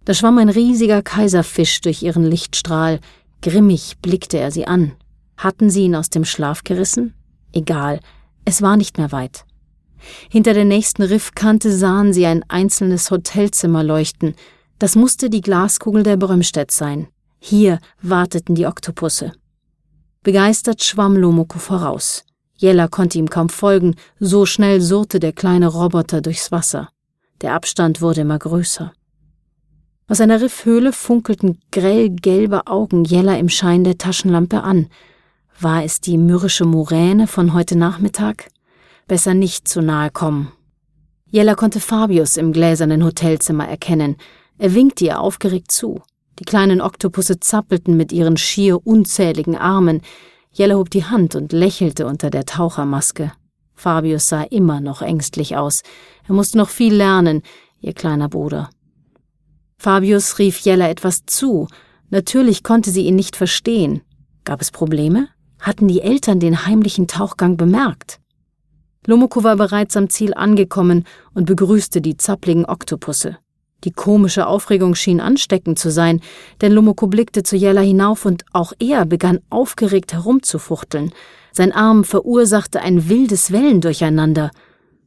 Da 0.07 0.15
schwamm 0.15 0.39
ein 0.39 0.49
riesiger 0.49 1.03
Kaiserfisch 1.03 1.83
durch 1.83 2.03
ihren 2.03 2.25
Lichtstrahl. 2.25 2.99
Grimmig 3.43 3.99
blickte 4.01 4.39
er 4.39 4.51
sie 4.51 4.67
an. 4.67 4.93
Hatten 5.39 5.71
sie 5.71 5.85
ihn 5.85 5.95
aus 5.95 6.11
dem 6.11 6.25
Schlaf 6.25 6.65
gerissen? 6.65 7.15
Egal, 7.53 8.01
es 8.45 8.61
war 8.61 8.77
nicht 8.77 8.99
mehr 8.99 9.13
weit. 9.13 9.45
Hinter 10.29 10.53
der 10.53 10.65
nächsten 10.65 11.03
Riffkante 11.03 11.73
sahen 11.73 12.13
sie 12.13 12.27
ein 12.27 12.45
einzelnes 12.49 13.11
Hotelzimmer 13.11 13.83
leuchten. 13.83 14.35
Das 14.79 14.97
musste 14.97 15.31
die 15.31 15.41
Glaskugel 15.41 16.03
der 16.03 16.17
Brömstedt 16.17 16.71
sein. 16.71 17.09
Hier 17.39 17.79
warteten 18.03 18.55
die 18.55 18.67
Oktopusse. 18.67 19.33
Begeistert 20.23 20.83
schwamm 20.83 21.17
Lomoko 21.17 21.59
voraus. 21.59 22.25
Jella 22.57 22.89
konnte 22.89 23.19
ihm 23.19 23.31
kaum 23.31 23.49
folgen, 23.49 23.95
so 24.19 24.45
schnell 24.45 24.81
surrte 24.81 25.21
der 25.21 25.33
kleine 25.33 25.69
Roboter 25.69 26.21
durchs 26.21 26.51
Wasser. 26.51 26.91
Der 27.41 27.55
Abstand 27.55 28.01
wurde 28.01 28.23
immer 28.23 28.39
größer. 28.39 28.93
Aus 30.09 30.21
einer 30.21 30.41
Riffhöhle 30.41 30.93
funkelten 30.93 31.61
grell 31.71 32.11
gelbe 32.11 32.67
Augen 32.67 33.05
Jella 33.05 33.37
im 33.37 33.49
Schein 33.49 33.85
der 33.85 33.99
Taschenlampe 33.99 34.63
an. 34.63 34.89
War 35.61 35.83
es 35.83 36.01
die 36.01 36.19
mürrische 36.19 36.65
Muräne 36.65 37.27
von 37.27 37.53
heute 37.53 37.77
Nachmittag? 37.77 38.49
Besser 39.09 39.35
nicht 39.35 39.67
zu 39.67 39.83
nahe 39.83 40.09
kommen. 40.09 40.53
Jella 41.33 41.57
konnte 41.57 41.81
Fabius 41.81 42.37
im 42.37 42.53
gläsernen 42.53 43.03
Hotelzimmer 43.03 43.67
erkennen. 43.67 44.17
Er 44.59 44.75
winkte 44.75 45.07
ihr 45.07 45.19
aufgeregt 45.19 45.73
zu. 45.73 46.01
Die 46.39 46.45
kleinen 46.45 46.81
Oktopusse 46.81 47.41
zappelten 47.41 47.97
mit 47.97 48.13
ihren 48.13 48.37
schier 48.37 48.87
unzähligen 48.87 49.57
Armen. 49.57 50.03
Jella 50.53 50.77
hob 50.77 50.91
die 50.91 51.05
Hand 51.05 51.35
und 51.35 51.53
lächelte 51.53 52.07
unter 52.07 52.31
der 52.31 52.47
Tauchermaske. 52.47 53.33
Fabius 53.75 54.29
sah 54.29 54.45
immer 54.45 54.81
noch 54.81 55.03
ängstlich 55.03 55.57
aus. 55.57 55.83
Er 56.29 56.35
musste 56.35 56.57
noch 56.59 56.69
viel 56.69 56.95
lernen, 56.95 57.43
ihr 57.81 57.95
kleiner 57.95 58.29
Bruder. 58.29 58.71
Fabius 59.77 60.39
rief 60.39 60.61
Jella 60.61 60.89
etwas 60.89 61.27
zu. 61.27 61.67
Natürlich 62.11 62.63
konnte 62.63 62.93
sie 62.93 63.07
ihn 63.07 63.17
nicht 63.17 63.35
verstehen. 63.35 64.03
Gab 64.45 64.61
es 64.61 64.71
Probleme? 64.71 65.29
Hatten 65.61 65.89
die 65.89 66.01
Eltern 66.01 66.41
den 66.41 66.67
heimlichen 66.67 67.09
Tauchgang 67.09 67.57
bemerkt? 67.57 68.21
Lomoko 69.07 69.43
war 69.43 69.57
bereits 69.57 69.97
am 69.97 70.11
Ziel 70.11 70.35
angekommen 70.35 71.05
und 71.35 71.47
begrüßte 71.47 72.01
die 72.01 72.17
zappligen 72.17 72.67
Oktopusse. 72.67 73.39
Die 73.85 73.93
komische 73.93 74.47
Aufregung 74.47 74.95
schien 74.95 75.21
ansteckend 75.21 75.79
zu 75.79 75.91
sein, 75.91 76.21
denn 76.61 76.73
Lomoko 76.73 77.07
blickte 77.07 77.45
zu 77.45 77.57
Jella 77.57 77.81
hinauf 77.81 78.25
und 78.27 78.45
auch 78.53 78.73
er 78.81 79.07
begann 79.07 79.39
aufgeregt 79.51 80.13
herumzufuchteln. 80.13 81.13
Sein 81.53 81.73
Arm 81.73 82.05
verursachte 82.05 82.81
ein 82.81 83.09
wildes 83.09 83.53
Wellendurcheinander. 83.53 84.51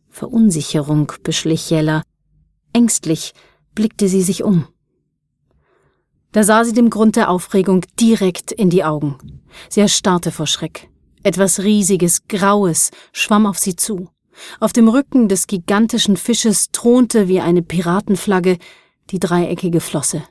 Verunsicherung 0.10 1.12
beschlich 1.24 1.70
Jella. 1.70 2.04
Ängstlich 2.74 3.34
blickte 3.76 4.08
sie 4.08 4.22
sich 4.22 4.44
um. 4.44 4.68
Da 6.32 6.44
sah 6.44 6.64
sie 6.64 6.74
dem 6.74 6.90
Grund 6.90 7.16
der 7.18 7.30
Aufregung 7.30 7.86
direkt 8.00 8.52
in 8.52 8.70
die 8.70 8.84
Augen. 8.84 9.42
Sie 9.70 9.82
erstarrte 9.82 10.32
vor 10.32 10.48
Schreck. 10.48 10.90
Etwas 11.24 11.60
Riesiges, 11.60 12.28
Graues 12.28 12.92
schwamm 13.12 13.46
auf 13.46 13.60
sie 13.60 13.76
zu. 13.76 14.10
Auf 14.60 14.74
dem 14.74 14.88
Rücken 14.88 15.28
des 15.28 15.48
gigantischen 15.48 16.18
Fisches 16.18 16.70
thronte 16.72 17.28
wie 17.28 17.42
eine 17.42 17.62
Piratenflagge 17.62 18.58
die 19.10 19.20
dreieckige 19.20 19.82
Flosse. 19.82 20.24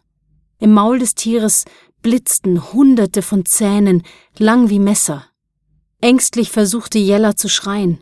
Im 0.59 0.73
Maul 0.73 0.99
des 0.99 1.15
Tieres 1.15 1.65
blitzten 2.03 2.73
Hunderte 2.73 3.21
von 3.21 3.45
Zähnen, 3.45 4.03
lang 4.39 4.71
wie 4.71 4.79
Messer. 4.79 5.27
Ängstlich 6.01 6.51
versuchte 6.51 6.99
Jella 6.99 7.37
zu 7.37 7.49
schreien. 7.49 7.99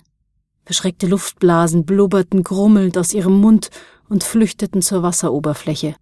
Verschreckte 0.64 1.08
Luftblasen 1.08 1.84
blubberten 1.84 2.44
grummelnd 2.44 2.96
aus 2.96 3.12
ihrem 3.12 3.40
Mund 3.40 3.70
und 4.08 4.22
flüchteten 4.22 4.82
zur 4.82 5.02
Wasseroberfläche. 5.02 5.96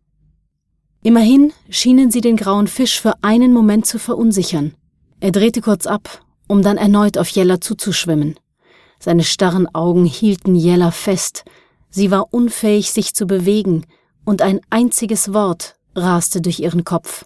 Immerhin 1.07 1.53
schienen 1.71 2.11
sie 2.11 2.21
den 2.21 2.35
grauen 2.37 2.67
Fisch 2.67 3.01
für 3.01 3.23
einen 3.23 3.53
Moment 3.53 3.87
zu 3.87 4.01
verunsichern. 4.01 4.75
Er 5.21 5.31
drehte 5.31 5.61
kurz 5.61 5.87
ab, 5.87 6.21
um 6.49 6.63
dann 6.63 6.79
erneut 6.79 7.17
auf 7.17 7.29
Jella 7.29 7.61
zuzuschwimmen. 7.61 8.35
Seine 8.99 9.23
starren 9.23 9.73
Augen 9.73 10.05
hielten 10.05 10.57
Jella 10.57 10.91
fest. 10.91 11.45
Sie 11.91 12.11
war 12.11 12.35
unfähig, 12.35 12.91
sich 12.91 13.15
zu 13.15 13.29
bewegen, 13.29 13.87
und 14.25 14.43
ein 14.43 14.59
einziges 14.69 15.33
Wort 15.33 15.77
raste 15.95 16.41
durch 16.41 16.59
ihren 16.59 16.83
Kopf. 16.83 17.25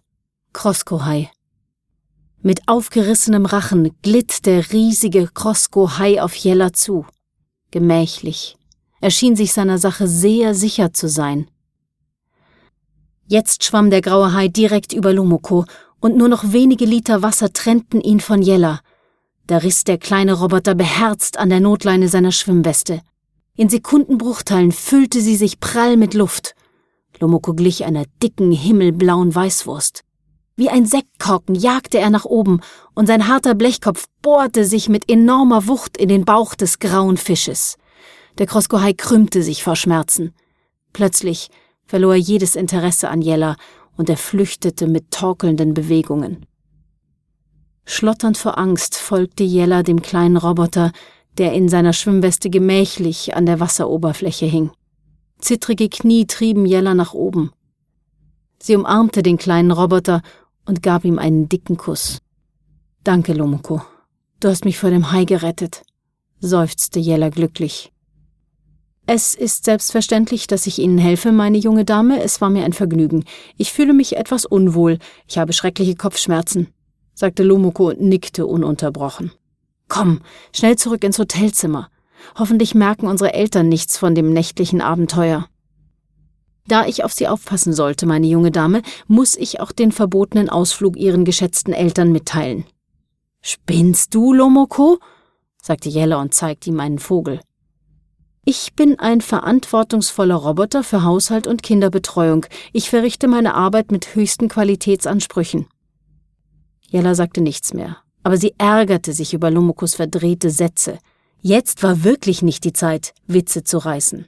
Kroskohai. 0.53 1.31
Mit 2.43 2.69
aufgerissenem 2.69 3.47
Rachen 3.47 3.97
glitt 4.03 4.45
der 4.45 4.73
riesige 4.73 5.31
Kroskohai 5.33 6.21
auf 6.21 6.35
Jella 6.35 6.75
zu. 6.75 7.07
Gemächlich. 7.71 8.59
Er 9.01 9.11
schien 9.11 9.37
sich 9.37 9.55
seiner 9.55 9.79
Sache 9.79 10.07
sehr 10.07 10.55
sicher 10.55 10.93
zu 10.93 11.09
sein. 11.09 11.47
Jetzt 13.31 13.63
schwamm 13.63 13.91
der 13.91 14.01
graue 14.01 14.33
Hai 14.33 14.49
direkt 14.49 14.93
über 14.93 15.13
Lomoko, 15.13 15.65
und 16.01 16.17
nur 16.17 16.27
noch 16.27 16.51
wenige 16.51 16.85
Liter 16.85 17.23
Wasser 17.23 17.53
trennten 17.53 18.01
ihn 18.01 18.19
von 18.19 18.43
Jella. 18.43 18.81
Da 19.47 19.59
riss 19.59 19.85
der 19.85 19.99
kleine 19.99 20.33
Roboter 20.33 20.75
beherzt 20.75 21.39
an 21.39 21.49
der 21.49 21.61
Notleine 21.61 22.09
seiner 22.09 22.33
Schwimmweste. 22.33 23.03
In 23.55 23.69
Sekundenbruchteilen 23.69 24.73
füllte 24.73 25.21
sie 25.21 25.37
sich 25.37 25.61
prall 25.61 25.97
mit 25.97 26.15
Luft. 26.15 26.57
Lomoko 27.21 27.55
glich 27.55 27.85
einer 27.85 28.03
dicken, 28.21 28.51
himmelblauen 28.51 29.33
Weißwurst. 29.33 30.03
Wie 30.57 30.69
ein 30.69 30.85
Sektkorken 30.85 31.55
jagte 31.55 32.01
er 32.01 32.11
nach 32.11 32.25
oben, 32.25 32.61
und 32.97 33.07
sein 33.07 33.29
harter 33.29 33.55
Blechkopf 33.55 34.07
bohrte 34.23 34.65
sich 34.65 34.89
mit 34.89 35.09
enormer 35.09 35.69
Wucht 35.69 35.97
in 35.97 36.09
den 36.09 36.25
Bauch 36.25 36.57
des 36.57 36.81
grauen 36.81 37.17
Fisches. 37.17 37.77
Der 38.39 38.47
Kroskohai 38.47 38.93
krümmte 38.93 39.45
sich 39.45 39.63
vor 39.63 39.77
Schmerzen. 39.77 40.35
Plötzlich 40.93 41.49
verlor 41.91 42.15
er 42.15 42.21
jedes 42.21 42.55
Interesse 42.55 43.09
an 43.09 43.21
Jella 43.21 43.57
und 43.97 44.09
er 44.09 44.17
flüchtete 44.17 44.87
mit 44.87 45.11
torkelnden 45.11 45.75
Bewegungen. 45.75 46.47
Schlotternd 47.85 48.39
vor 48.39 48.59
Angst 48.59 48.95
folgte 48.95 49.43
Jella 49.43 49.83
dem 49.83 50.01
kleinen 50.01 50.37
Roboter, 50.37 50.93
der 51.37 51.53
in 51.53 51.69
seiner 51.69 51.93
Schwimmweste 51.93 52.49
gemächlich 52.49 53.35
an 53.35 53.45
der 53.45 53.59
Wasseroberfläche 53.59 54.47
hing. 54.47 54.71
Zittrige 55.41 55.89
Knie 55.89 56.27
trieben 56.27 56.65
Jella 56.65 56.95
nach 56.95 57.13
oben. 57.13 57.51
Sie 58.63 58.77
umarmte 58.77 59.25
den 59.25 59.37
kleinen 59.37 59.73
Roboter 59.73 60.23
und 60.67 60.85
gab 60.85 61.05
ihm 61.05 61.19
einen 61.19 61.49
dicken 61.49 61.77
Kuss. 61.77 62.21
Danke, 63.03 63.33
Lomoko. 63.33 63.83
Du 64.39 64.49
hast 64.49 64.65
mich 64.65 64.79
vor 64.79 64.91
dem 64.91 65.11
Hai 65.11 65.25
gerettet, 65.25 65.83
seufzte 66.39 67.01
Jella 67.01 67.31
glücklich. 67.31 67.91
Es 69.13 69.35
ist 69.35 69.65
selbstverständlich, 69.65 70.47
dass 70.47 70.69
ich 70.69 70.79
Ihnen 70.79 70.97
helfe, 70.97 71.33
meine 71.33 71.59
junge 71.59 71.85
Dame. 71.85 72.23
Es 72.23 72.41
war 72.41 72.49
mir 72.49 72.65
ein 72.65 72.73
Vergnügen. 72.73 73.25
Ich 73.57 73.73
fühle 73.73 73.93
mich 73.93 74.17
etwas 74.17 74.45
unwohl. 74.47 75.01
Ich 75.27 75.37
habe 75.37 75.53
schreckliche 75.53 75.97
Kopfschmerzen, 75.97 76.69
sagte 77.13 77.43
Lomoko 77.43 77.89
und 77.89 78.01
nickte 78.01 78.47
ununterbrochen. 78.47 79.33
Komm, 79.89 80.21
schnell 80.55 80.77
zurück 80.77 81.03
ins 81.03 81.19
Hotelzimmer. 81.19 81.91
Hoffentlich 82.39 82.77
merken 82.77 83.09
unsere 83.09 83.35
Eltern 83.35 83.69
nichts 83.69 83.99
von 83.99 84.15
dem 84.15 84.33
nächtlichen 84.33 84.81
Abenteuer. 84.81 85.49
Da 86.69 86.87
ich 86.87 87.03
auf 87.03 87.13
Sie 87.13 87.27
aufpassen 87.27 87.73
sollte, 87.73 88.07
meine 88.07 88.29
junge 88.29 88.53
Dame, 88.53 88.81
muss 89.09 89.35
ich 89.35 89.59
auch 89.59 89.73
den 89.73 89.91
verbotenen 89.91 90.49
Ausflug 90.49 90.97
Ihren 90.97 91.25
geschätzten 91.25 91.73
Eltern 91.73 92.13
mitteilen. 92.13 92.65
Spinnst 93.43 94.15
du, 94.15 94.33
Lomoko? 94.33 95.01
sagte 95.61 95.89
Jella 95.89 96.21
und 96.21 96.33
zeigte 96.33 96.71
ihm 96.71 96.79
einen 96.79 97.01
Vogel. 97.01 97.41
Ich 98.45 98.75
bin 98.75 98.99
ein 98.99 99.21
verantwortungsvoller 99.21 100.35
Roboter 100.35 100.83
für 100.83 101.05
Haushalt 101.05 101.47
und 101.47 101.63
Kinderbetreuung. 101.63 102.47
Ich 102.73 102.89
verrichte 102.89 103.29
meine 103.29 103.55
Arbeit 103.55 103.93
mit 103.93 104.15
höchsten 104.15 104.49
Qualitätsansprüchen. 104.49 105.67
Jella 106.89 107.15
sagte 107.15 107.43
nichts 107.43 107.75
mehr, 107.75 107.99
aber 108.23 108.39
sie 108.39 108.55
ärgerte 108.57 109.13
sich 109.13 109.35
über 109.35 109.51
Lumokos 109.51 109.95
verdrehte 109.95 110.51
Sätze. 110.51 110.99
Jetzt 111.43 111.83
war 111.83 112.03
wirklich 112.03 112.43
nicht 112.43 112.65
die 112.65 112.73
Zeit, 112.73 113.13
Witze 113.27 113.63
zu 113.63 113.79
reißen. 113.79 114.27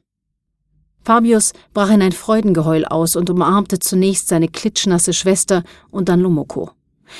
Fabius 1.04 1.52
brach 1.73 1.90
in 1.90 2.02
ein 2.02 2.12
Freudengeheul 2.12 2.85
aus 2.85 3.16
und 3.16 3.28
umarmte 3.31 3.78
zunächst 3.78 4.28
seine 4.28 4.49
klitschnasse 4.49 5.14
Schwester 5.14 5.64
und 5.90 6.09
dann 6.09 6.21
Lumoko. 6.21 6.71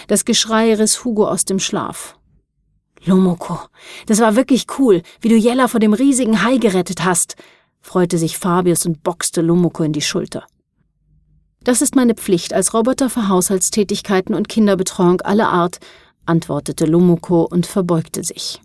Das 0.09 0.25
Geschrei 0.25 0.75
riss 0.75 1.05
Hugo 1.05 1.27
aus 1.27 1.45
dem 1.45 1.59
Schlaf. 1.59 2.17
Lumoko, 3.05 3.59
das 4.07 4.21
war 4.21 4.37
wirklich 4.37 4.67
cool, 4.79 5.03
wie 5.21 5.29
du 5.29 5.37
Jella 5.37 5.69
vor 5.69 5.81
dem 5.81 5.93
riesigen 5.93 6.43
Hai 6.45 6.59
gerettet 6.59 7.05
hast, 7.05 7.37
freute 7.81 8.17
sich 8.17 8.39
Fabius 8.39 8.87
und 8.87 9.03
boxte 9.03 9.43
Lumoko 9.43 9.83
in 9.83 9.93
die 9.93 10.01
Schulter. 10.01 10.47
Das 11.65 11.83
ist 11.83 11.95
meine 11.95 12.15
Pflicht 12.15 12.55
als 12.55 12.75
Roboter 12.75 13.11
für 13.11 13.29
Haushaltstätigkeiten 13.29 14.35
und 14.35 14.49
Kinderbetreuung 14.49 15.21
aller 15.21 15.49
Art, 15.49 15.79
antwortete 16.27 16.87
Lumoko 16.87 17.43
und 17.43 17.67
verbeugte 17.67 18.25
sich. 18.25 18.61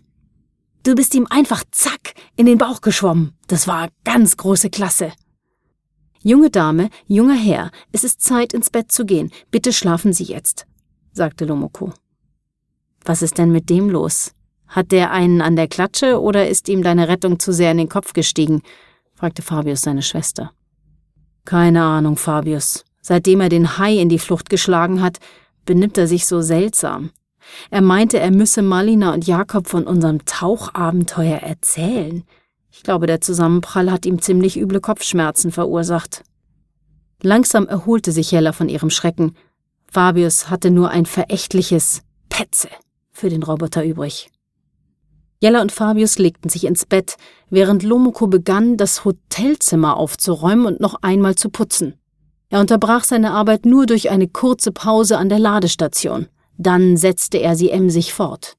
Du 0.84 0.94
bist 0.94 1.14
ihm 1.14 1.26
einfach 1.28 1.64
zack 1.70 2.14
in 2.36 2.46
den 2.46 2.58
Bauch 2.58 2.80
geschwommen. 2.80 3.36
Das 3.46 3.68
war 3.68 3.88
ganz 4.04 4.36
große 4.36 4.70
Klasse. 4.70 5.12
Junge 6.22 6.50
Dame, 6.50 6.90
junger 7.06 7.36
Herr, 7.36 7.70
es 7.92 8.04
ist 8.04 8.20
Zeit, 8.20 8.52
ins 8.52 8.70
Bett 8.70 8.90
zu 8.90 9.04
gehen. 9.04 9.30
Bitte 9.50 9.72
schlafen 9.72 10.12
Sie 10.12 10.24
jetzt, 10.24 10.66
sagte 11.12 11.44
Lomoko. 11.44 11.92
Was 13.08 13.22
ist 13.22 13.38
denn 13.38 13.50
mit 13.50 13.70
dem 13.70 13.88
los? 13.88 14.32
Hat 14.66 14.92
der 14.92 15.12
einen 15.12 15.40
an 15.40 15.56
der 15.56 15.66
Klatsche 15.66 16.20
oder 16.20 16.46
ist 16.46 16.68
ihm 16.68 16.82
deine 16.82 17.08
Rettung 17.08 17.38
zu 17.38 17.54
sehr 17.54 17.70
in 17.70 17.78
den 17.78 17.88
Kopf 17.88 18.12
gestiegen? 18.12 18.60
fragte 19.14 19.40
Fabius 19.40 19.80
seine 19.80 20.02
Schwester. 20.02 20.52
Keine 21.46 21.82
Ahnung, 21.82 22.18
Fabius. 22.18 22.84
Seitdem 23.00 23.40
er 23.40 23.48
den 23.48 23.78
Hai 23.78 23.94
in 23.94 24.10
die 24.10 24.18
Flucht 24.18 24.50
geschlagen 24.50 25.00
hat, 25.00 25.20
benimmt 25.64 25.96
er 25.96 26.06
sich 26.06 26.26
so 26.26 26.42
seltsam. 26.42 27.08
Er 27.70 27.80
meinte, 27.80 28.18
er 28.18 28.30
müsse 28.30 28.60
Malina 28.60 29.14
und 29.14 29.26
Jakob 29.26 29.68
von 29.68 29.86
unserem 29.86 30.26
Tauchabenteuer 30.26 31.38
erzählen. 31.38 32.24
Ich 32.70 32.82
glaube, 32.82 33.06
der 33.06 33.22
Zusammenprall 33.22 33.90
hat 33.90 34.04
ihm 34.04 34.20
ziemlich 34.20 34.60
üble 34.60 34.82
Kopfschmerzen 34.82 35.50
verursacht. 35.50 36.24
Langsam 37.22 37.68
erholte 37.68 38.12
sich 38.12 38.32
Jella 38.32 38.52
von 38.52 38.68
ihrem 38.68 38.90
Schrecken. 38.90 39.34
Fabius 39.90 40.50
hatte 40.50 40.70
nur 40.70 40.90
ein 40.90 41.06
verächtliches 41.06 42.02
Petze 42.28 42.68
für 43.18 43.28
den 43.28 43.42
Roboter 43.42 43.84
übrig. 43.84 44.30
Jella 45.40 45.60
und 45.60 45.70
Fabius 45.70 46.18
legten 46.18 46.48
sich 46.48 46.64
ins 46.64 46.84
Bett, 46.84 47.16
während 47.48 47.82
Lomoko 47.82 48.26
begann, 48.26 48.76
das 48.76 49.04
Hotelzimmer 49.04 49.96
aufzuräumen 49.96 50.66
und 50.66 50.80
noch 50.80 50.96
einmal 51.02 51.36
zu 51.36 51.48
putzen. 51.48 51.94
Er 52.50 52.60
unterbrach 52.60 53.04
seine 53.04 53.32
Arbeit 53.32 53.66
nur 53.66 53.86
durch 53.86 54.10
eine 54.10 54.26
kurze 54.26 54.72
Pause 54.72 55.18
an 55.18 55.28
der 55.28 55.38
Ladestation. 55.38 56.26
Dann 56.56 56.96
setzte 56.96 57.38
er 57.38 57.54
sie 57.54 57.70
emsig 57.70 58.14
fort. 58.14 58.54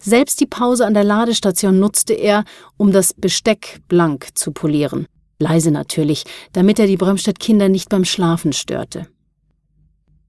Selbst 0.00 0.40
die 0.40 0.46
Pause 0.46 0.86
an 0.86 0.94
der 0.94 1.04
Ladestation 1.04 1.80
nutzte 1.80 2.12
er, 2.12 2.44
um 2.76 2.92
das 2.92 3.14
Besteck 3.14 3.80
blank 3.88 4.28
zu 4.34 4.52
polieren. 4.52 5.06
Leise 5.38 5.70
natürlich, 5.70 6.24
damit 6.52 6.78
er 6.78 6.86
die 6.86 6.98
Brömstedt-Kinder 6.98 7.68
nicht 7.68 7.88
beim 7.88 8.04
Schlafen 8.04 8.52
störte. 8.52 9.06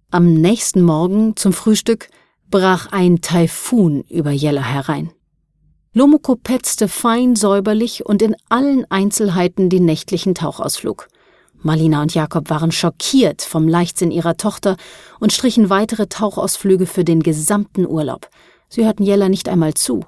Am 0.09 0.33
nächsten 0.33 0.81
Morgen 0.81 1.35
zum 1.35 1.53
Frühstück 1.53 2.09
brach 2.51 2.87
ein 2.91 3.21
Taifun 3.21 4.01
über 4.09 4.31
Jella 4.31 4.61
herein. 4.61 5.11
Lomoko 5.93 6.35
petzte 6.35 6.87
fein 6.87 7.35
säuberlich 7.35 8.05
und 8.05 8.21
in 8.21 8.35
allen 8.49 8.85
Einzelheiten 8.89 9.69
den 9.69 9.85
nächtlichen 9.85 10.35
Tauchausflug. 10.35 11.07
Malina 11.63 12.01
und 12.01 12.13
Jakob 12.13 12.49
waren 12.49 12.71
schockiert 12.71 13.41
vom 13.41 13.67
Leichtsinn 13.67 14.11
ihrer 14.11 14.37
Tochter 14.37 14.77
und 15.19 15.33
strichen 15.33 15.69
weitere 15.69 16.07
Tauchausflüge 16.07 16.85
für 16.85 17.03
den 17.03 17.21
gesamten 17.21 17.85
Urlaub. 17.85 18.29
Sie 18.69 18.85
hörten 18.85 19.03
Jella 19.03 19.29
nicht 19.29 19.49
einmal 19.49 19.73
zu. 19.73 20.05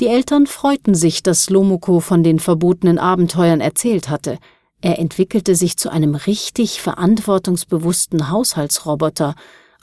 Die 0.00 0.08
Eltern 0.08 0.46
freuten 0.46 0.94
sich, 0.94 1.22
dass 1.22 1.48
Lomoko 1.48 2.00
von 2.00 2.22
den 2.22 2.38
verbotenen 2.38 2.98
Abenteuern 2.98 3.60
erzählt 3.60 4.10
hatte. 4.10 4.38
Er 4.82 4.98
entwickelte 4.98 5.54
sich 5.54 5.78
zu 5.78 5.90
einem 5.90 6.14
richtig 6.14 6.82
verantwortungsbewussten 6.82 8.30
Haushaltsroboter. 8.30 9.34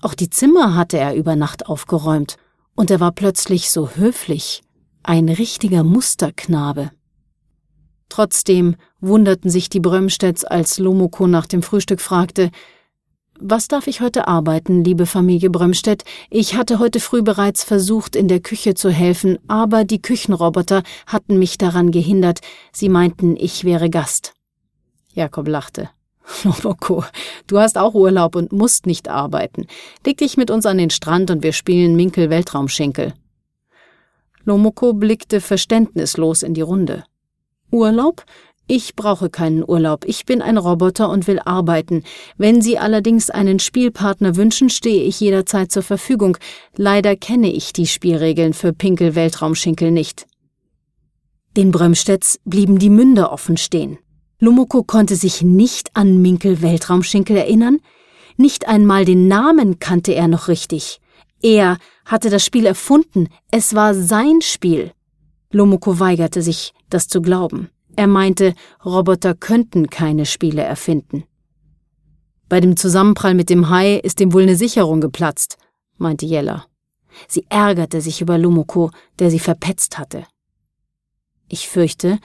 Auch 0.04 0.16
die 0.16 0.30
Zimmer 0.30 0.76
hatte 0.76 0.98
er 0.98 1.16
über 1.16 1.38
Nacht 1.38 1.66
aufgeräumt. 1.66 2.36
Und 2.76 2.92
er 2.92 3.00
war 3.00 3.14
plötzlich 3.14 3.72
so 3.72 3.92
höflich. 3.92 4.62
Ein 5.02 5.30
richtiger 5.30 5.86
Musterknabe. 5.86 6.92
Trotzdem 8.10 8.76
wunderten 9.00 9.50
sich 9.50 9.70
die 9.70 9.80
Brömstedts, 9.80 10.44
als 10.44 10.78
Lomoko 10.78 11.26
nach 11.28 11.48
dem 11.48 11.64
Frühstück 11.64 12.02
fragte, 12.02 12.52
was 13.40 13.68
darf 13.68 13.88
ich 13.88 14.02
heute 14.02 14.28
arbeiten, 14.28 14.84
liebe 14.84 15.06
Familie 15.06 15.50
Brömstedt? 15.50 16.04
Ich 16.30 16.56
hatte 16.56 16.80
heute 16.80 17.00
früh 17.00 17.22
bereits 17.22 17.64
versucht, 17.64 18.16
in 18.16 18.28
der 18.28 18.42
Küche 18.42 18.76
zu 18.76 18.90
helfen, 18.92 19.40
aber 19.48 19.86
die 19.86 20.02
Küchenroboter 20.02 20.84
hatten 21.08 21.40
mich 21.40 21.58
daran 21.58 21.92
gehindert. 21.92 22.42
Sie 22.72 22.90
meinten, 22.90 23.36
ich 23.36 23.64
wäre 23.64 23.90
Gast. 23.90 24.34
Jakob 25.14 25.48
lachte. 25.48 25.90
Lomoko, 26.44 27.04
du 27.48 27.60
hast 27.60 27.78
auch 27.78 27.94
Urlaub 27.94 28.36
und 28.36 28.52
musst 28.52 28.86
nicht 28.86 29.10
arbeiten. 29.10 29.68
Leg 30.06 30.18
dich 30.18 30.38
mit 30.38 30.52
uns 30.52 30.66
an 30.66 30.78
den 30.78 30.90
Strand 30.90 31.32
und 31.32 31.44
wir 31.44 31.54
spielen 31.54 31.96
Minkel 31.96 32.30
Weltraumschinkel. 32.30 33.14
Lomoko 34.46 34.94
blickte 34.94 35.42
verständnislos 35.42 36.44
in 36.44 36.54
die 36.54 36.62
Runde. 36.62 37.04
Urlaub? 37.72 38.26
Ich 38.68 38.96
brauche 38.96 39.30
keinen 39.30 39.64
Urlaub. 39.68 40.06
Ich 40.06 40.26
bin 40.26 40.42
ein 40.42 40.58
Roboter 40.58 41.10
und 41.10 41.28
will 41.28 41.40
arbeiten. 41.40 42.04
Wenn 42.38 42.62
Sie 42.62 42.78
allerdings 42.78 43.30
einen 43.30 43.60
Spielpartner 43.60 44.38
wünschen, 44.38 44.70
stehe 44.70 45.04
ich 45.04 45.20
jederzeit 45.20 45.72
zur 45.72 45.84
Verfügung. 45.84 46.38
Leider 46.78 47.18
kenne 47.18 47.52
ich 47.52 47.74
die 47.74 47.88
Spielregeln 47.88 48.54
für 48.54 48.72
Pinkel 48.72 49.16
Weltraumschinkel 49.16 49.92
nicht. 49.92 50.28
Den 51.58 51.72
Brömstedts 51.72 52.40
blieben 52.46 52.80
die 52.80 52.90
Münder 52.90 53.34
offen 53.34 53.58
stehen. 53.58 53.98
Lumoko 54.44 54.84
konnte 54.84 55.16
sich 55.16 55.42
nicht 55.42 55.96
an 55.96 56.22
Minkel 56.22 56.62
Weltraumschinkel 56.62 57.38
erinnern. 57.38 57.80
Nicht 58.36 58.68
einmal 58.68 59.06
den 59.06 59.30
Namen 59.30 59.80
kannte 59.80 60.14
er 60.14 60.28
noch 60.28 60.50
richtig. 60.50 61.00
Er 61.42 61.78
hatte 62.04 62.30
das 62.30 62.44
Spiel 62.44 62.66
erfunden. 62.66 63.30
Es 63.52 63.74
war 63.74 63.94
sein 63.96 64.42
Spiel. 64.42 64.92
Lomoko 65.50 65.98
weigerte 65.98 66.42
sich, 66.42 66.74
das 66.90 67.08
zu 67.08 67.22
glauben. 67.22 67.70
Er 67.96 68.08
meinte, 68.08 68.54
Roboter 68.84 69.34
könnten 69.34 69.90
keine 69.90 70.26
Spiele 70.26 70.64
erfinden. 70.64 71.24
Bei 72.50 72.60
dem 72.60 72.76
Zusammenprall 72.76 73.36
mit 73.36 73.50
dem 73.50 73.70
Hai 73.70 73.96
ist 73.96 74.20
ihm 74.20 74.34
wohl 74.34 74.44
eine 74.44 74.58
Sicherung 74.58 75.00
geplatzt, 75.00 75.56
meinte 75.98 76.26
Jella. 76.26 76.66
Sie 77.30 77.46
ärgerte 77.48 78.02
sich 78.02 78.20
über 78.20 78.38
Lomoko, 78.38 78.92
der 79.20 79.32
sie 79.32 79.40
verpetzt 79.40 79.98
hatte. 79.98 80.26
Ich 81.48 81.70
fürchte, 81.70 82.20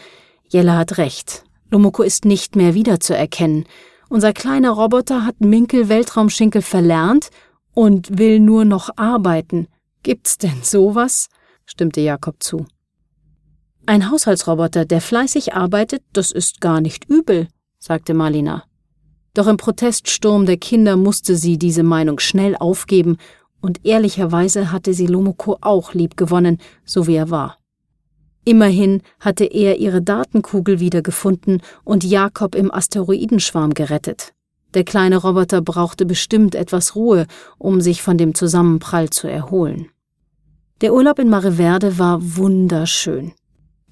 Jella 0.49 0.79
hat 0.79 0.99
recht. 0.99 1.45
Lomoko 1.71 2.03
ist 2.03 2.25
nicht 2.25 2.57
mehr 2.57 2.75
wiederzuerkennen. 2.75 3.65
Unser 4.09 4.33
kleiner 4.33 4.71
Roboter 4.71 5.27
hat 5.27 5.41
Minkel 5.41 5.89
Weltraumschinkel 5.89 6.63
verlernt 6.63 7.31
und 7.75 8.19
will 8.19 8.41
nur 8.41 8.65
noch 8.65 8.91
arbeiten. 8.97 9.69
Gibt's 10.03 10.39
denn 10.39 10.63
sowas? 10.63 11.29
stimmte 11.67 12.01
Jakob 12.01 12.43
zu. 12.43 12.67
Ein 13.85 14.11
Haushaltsroboter, 14.11 14.85
der 14.85 15.01
fleißig 15.01 15.55
arbeitet, 15.55 16.03
das 16.13 16.33
ist 16.33 16.61
gar 16.61 16.81
nicht 16.81 17.05
übel, 17.09 17.49
sagte 17.79 18.15
Marlina. 18.15 18.65
Doch 19.35 19.47
im 19.47 19.57
Proteststurm 19.57 20.47
der 20.47 20.57
Kinder 20.57 20.97
musste 20.97 21.37
sie 21.37 21.59
diese 21.59 21.83
Meinung 21.83 22.19
schnell 22.19 22.57
aufgeben, 22.57 23.19
und 23.61 23.85
ehrlicherweise 23.85 24.73
hatte 24.73 24.95
sie 24.95 25.07
Lomoko 25.07 25.59
auch 25.61 25.93
liebgewonnen, 25.93 26.59
so 26.85 27.07
wie 27.07 27.17
er 27.17 27.31
war. 27.31 27.58
Immerhin 28.45 29.03
hatte 29.21 29.45
er 29.45 29.79
ihre 29.79 30.01
Datenkugel 30.01 30.81
wiedergefunden 30.81 31.63
und 31.85 32.05
Jakob 32.05 32.55
im 32.55 32.73
Asteroidenschwarm 32.73 33.75
gerettet. 33.75 34.33
Der 34.75 34.85
kleine 34.85 35.17
Roboter 35.17 35.63
brauchte 35.63 36.07
bestimmt 36.07 36.55
etwas 36.55 36.95
Ruhe, 36.95 37.27
um 37.59 37.81
sich 37.81 38.03
von 38.03 38.19
dem 38.19 38.35
Zusammenprall 38.35 39.11
zu 39.11 39.29
erholen. 39.29 39.89
Der 40.81 40.95
Urlaub 40.95 41.19
in 41.19 41.29
Mareverde 41.29 41.99
war 41.99 42.19
wunderschön. 42.37 43.33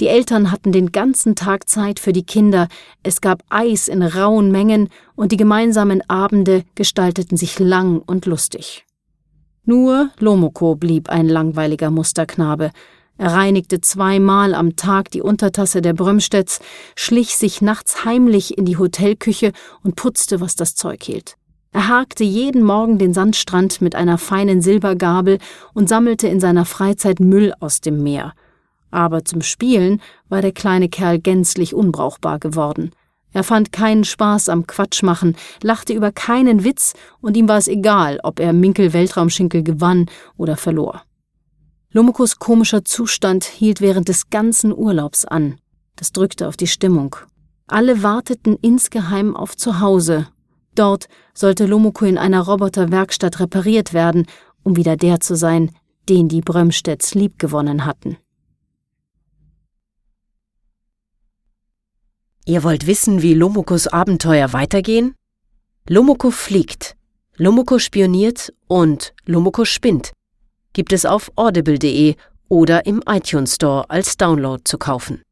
Die 0.00 0.08
Eltern 0.08 0.52
hatten 0.52 0.72
den 0.72 0.92
ganzen 0.92 1.34
Tag 1.34 1.68
Zeit 1.68 1.98
für 1.98 2.12
die 2.12 2.24
Kinder, 2.24 2.68
es 3.02 3.22
gab 3.22 3.42
Eis 3.48 3.88
in 3.88 4.02
rauen 4.02 4.50
Mengen 4.52 4.90
und 5.14 5.32
die 5.32 5.38
gemeinsamen 5.38 6.02
Abende 6.08 6.64
gestalteten 6.74 7.38
sich 7.38 7.58
lang 7.58 8.02
und 8.06 8.26
lustig. 8.26 8.84
Nur 9.64 10.10
Lomoko 10.18 10.76
blieb 10.76 11.08
ein 11.08 11.28
langweiliger 11.28 11.90
Musterknabe. 11.90 12.70
Er 13.18 13.32
reinigte 13.32 13.80
zweimal 13.80 14.54
am 14.54 14.76
Tag 14.76 15.10
die 15.10 15.22
Untertasse 15.22 15.82
der 15.82 15.94
Brömstedts, 15.94 16.60
schlich 16.94 17.36
sich 17.36 17.62
nachts 17.62 18.04
heimlich 18.04 18.56
in 18.58 18.64
die 18.64 18.76
Hotelküche 18.76 19.52
und 19.82 19.96
putzte, 19.96 20.40
was 20.40 20.54
das 20.54 20.74
Zeug 20.74 21.02
hielt. 21.02 21.36
Er 21.72 21.88
harkte 21.88 22.24
jeden 22.24 22.62
Morgen 22.62 22.98
den 22.98 23.14
Sandstrand 23.14 23.80
mit 23.80 23.94
einer 23.94 24.18
feinen 24.18 24.62
Silbergabel 24.62 25.38
und 25.74 25.88
sammelte 25.88 26.28
in 26.28 26.40
seiner 26.40 26.64
Freizeit 26.64 27.20
Müll 27.20 27.52
aus 27.60 27.80
dem 27.80 28.02
Meer– 28.02 28.32
aber 28.90 29.24
zum 29.24 29.42
Spielen 29.42 30.00
war 30.28 30.40
der 30.40 30.52
kleine 30.52 30.88
Kerl 30.88 31.18
gänzlich 31.18 31.74
unbrauchbar 31.74 32.38
geworden. 32.38 32.92
Er 33.32 33.44
fand 33.44 33.70
keinen 33.70 34.04
Spaß 34.04 34.48
am 34.48 34.66
Quatschmachen, 34.66 35.36
lachte 35.62 35.92
über 35.92 36.12
keinen 36.12 36.64
Witz 36.64 36.94
und 37.20 37.36
ihm 37.36 37.48
war 37.48 37.58
es 37.58 37.68
egal, 37.68 38.18
ob 38.22 38.40
er 38.40 38.54
Minkel 38.54 38.94
Weltraumschinkel 38.94 39.62
gewann 39.62 40.06
oder 40.38 40.56
verlor. 40.56 41.02
Lomokos 41.92 42.38
komischer 42.38 42.84
Zustand 42.84 43.44
hielt 43.44 43.80
während 43.80 44.08
des 44.08 44.28
ganzen 44.28 44.72
Urlaubs 44.72 45.24
an. 45.24 45.58
Das 45.96 46.12
drückte 46.12 46.48
auf 46.48 46.56
die 46.56 46.66
Stimmung. 46.66 47.16
Alle 47.66 48.02
warteten 48.02 48.56
insgeheim 48.60 49.34
auf 49.34 49.56
Zuhause. 49.56 50.28
Dort 50.74 51.08
sollte 51.34 51.66
Lomoko 51.66 52.04
in 52.04 52.18
einer 52.18 52.42
Roboterwerkstatt 52.42 53.40
repariert 53.40 53.92
werden, 53.92 54.26
um 54.62 54.76
wieder 54.76 54.96
der 54.96 55.20
zu 55.20 55.36
sein, 55.36 55.70
den 56.08 56.28
die 56.28 56.42
Brömstedts 56.42 57.14
liebgewonnen 57.14 57.84
hatten. 57.84 58.18
Ihr 62.44 62.62
wollt 62.62 62.86
wissen, 62.86 63.22
wie 63.22 63.34
Lomokos 63.34 63.88
Abenteuer 63.88 64.52
weitergehen? 64.52 65.14
Lomoko 65.88 66.30
fliegt, 66.30 66.96
Lomoko 67.36 67.78
spioniert 67.78 68.52
und 68.68 69.14
Lomoko 69.24 69.64
spinnt. 69.64 70.12
Gibt 70.76 70.92
es 70.92 71.06
auf 71.06 71.32
audible.de 71.36 72.16
oder 72.50 72.84
im 72.84 73.02
iTunes 73.08 73.54
Store 73.54 73.88
als 73.88 74.18
Download 74.18 74.62
zu 74.62 74.76
kaufen. 74.76 75.22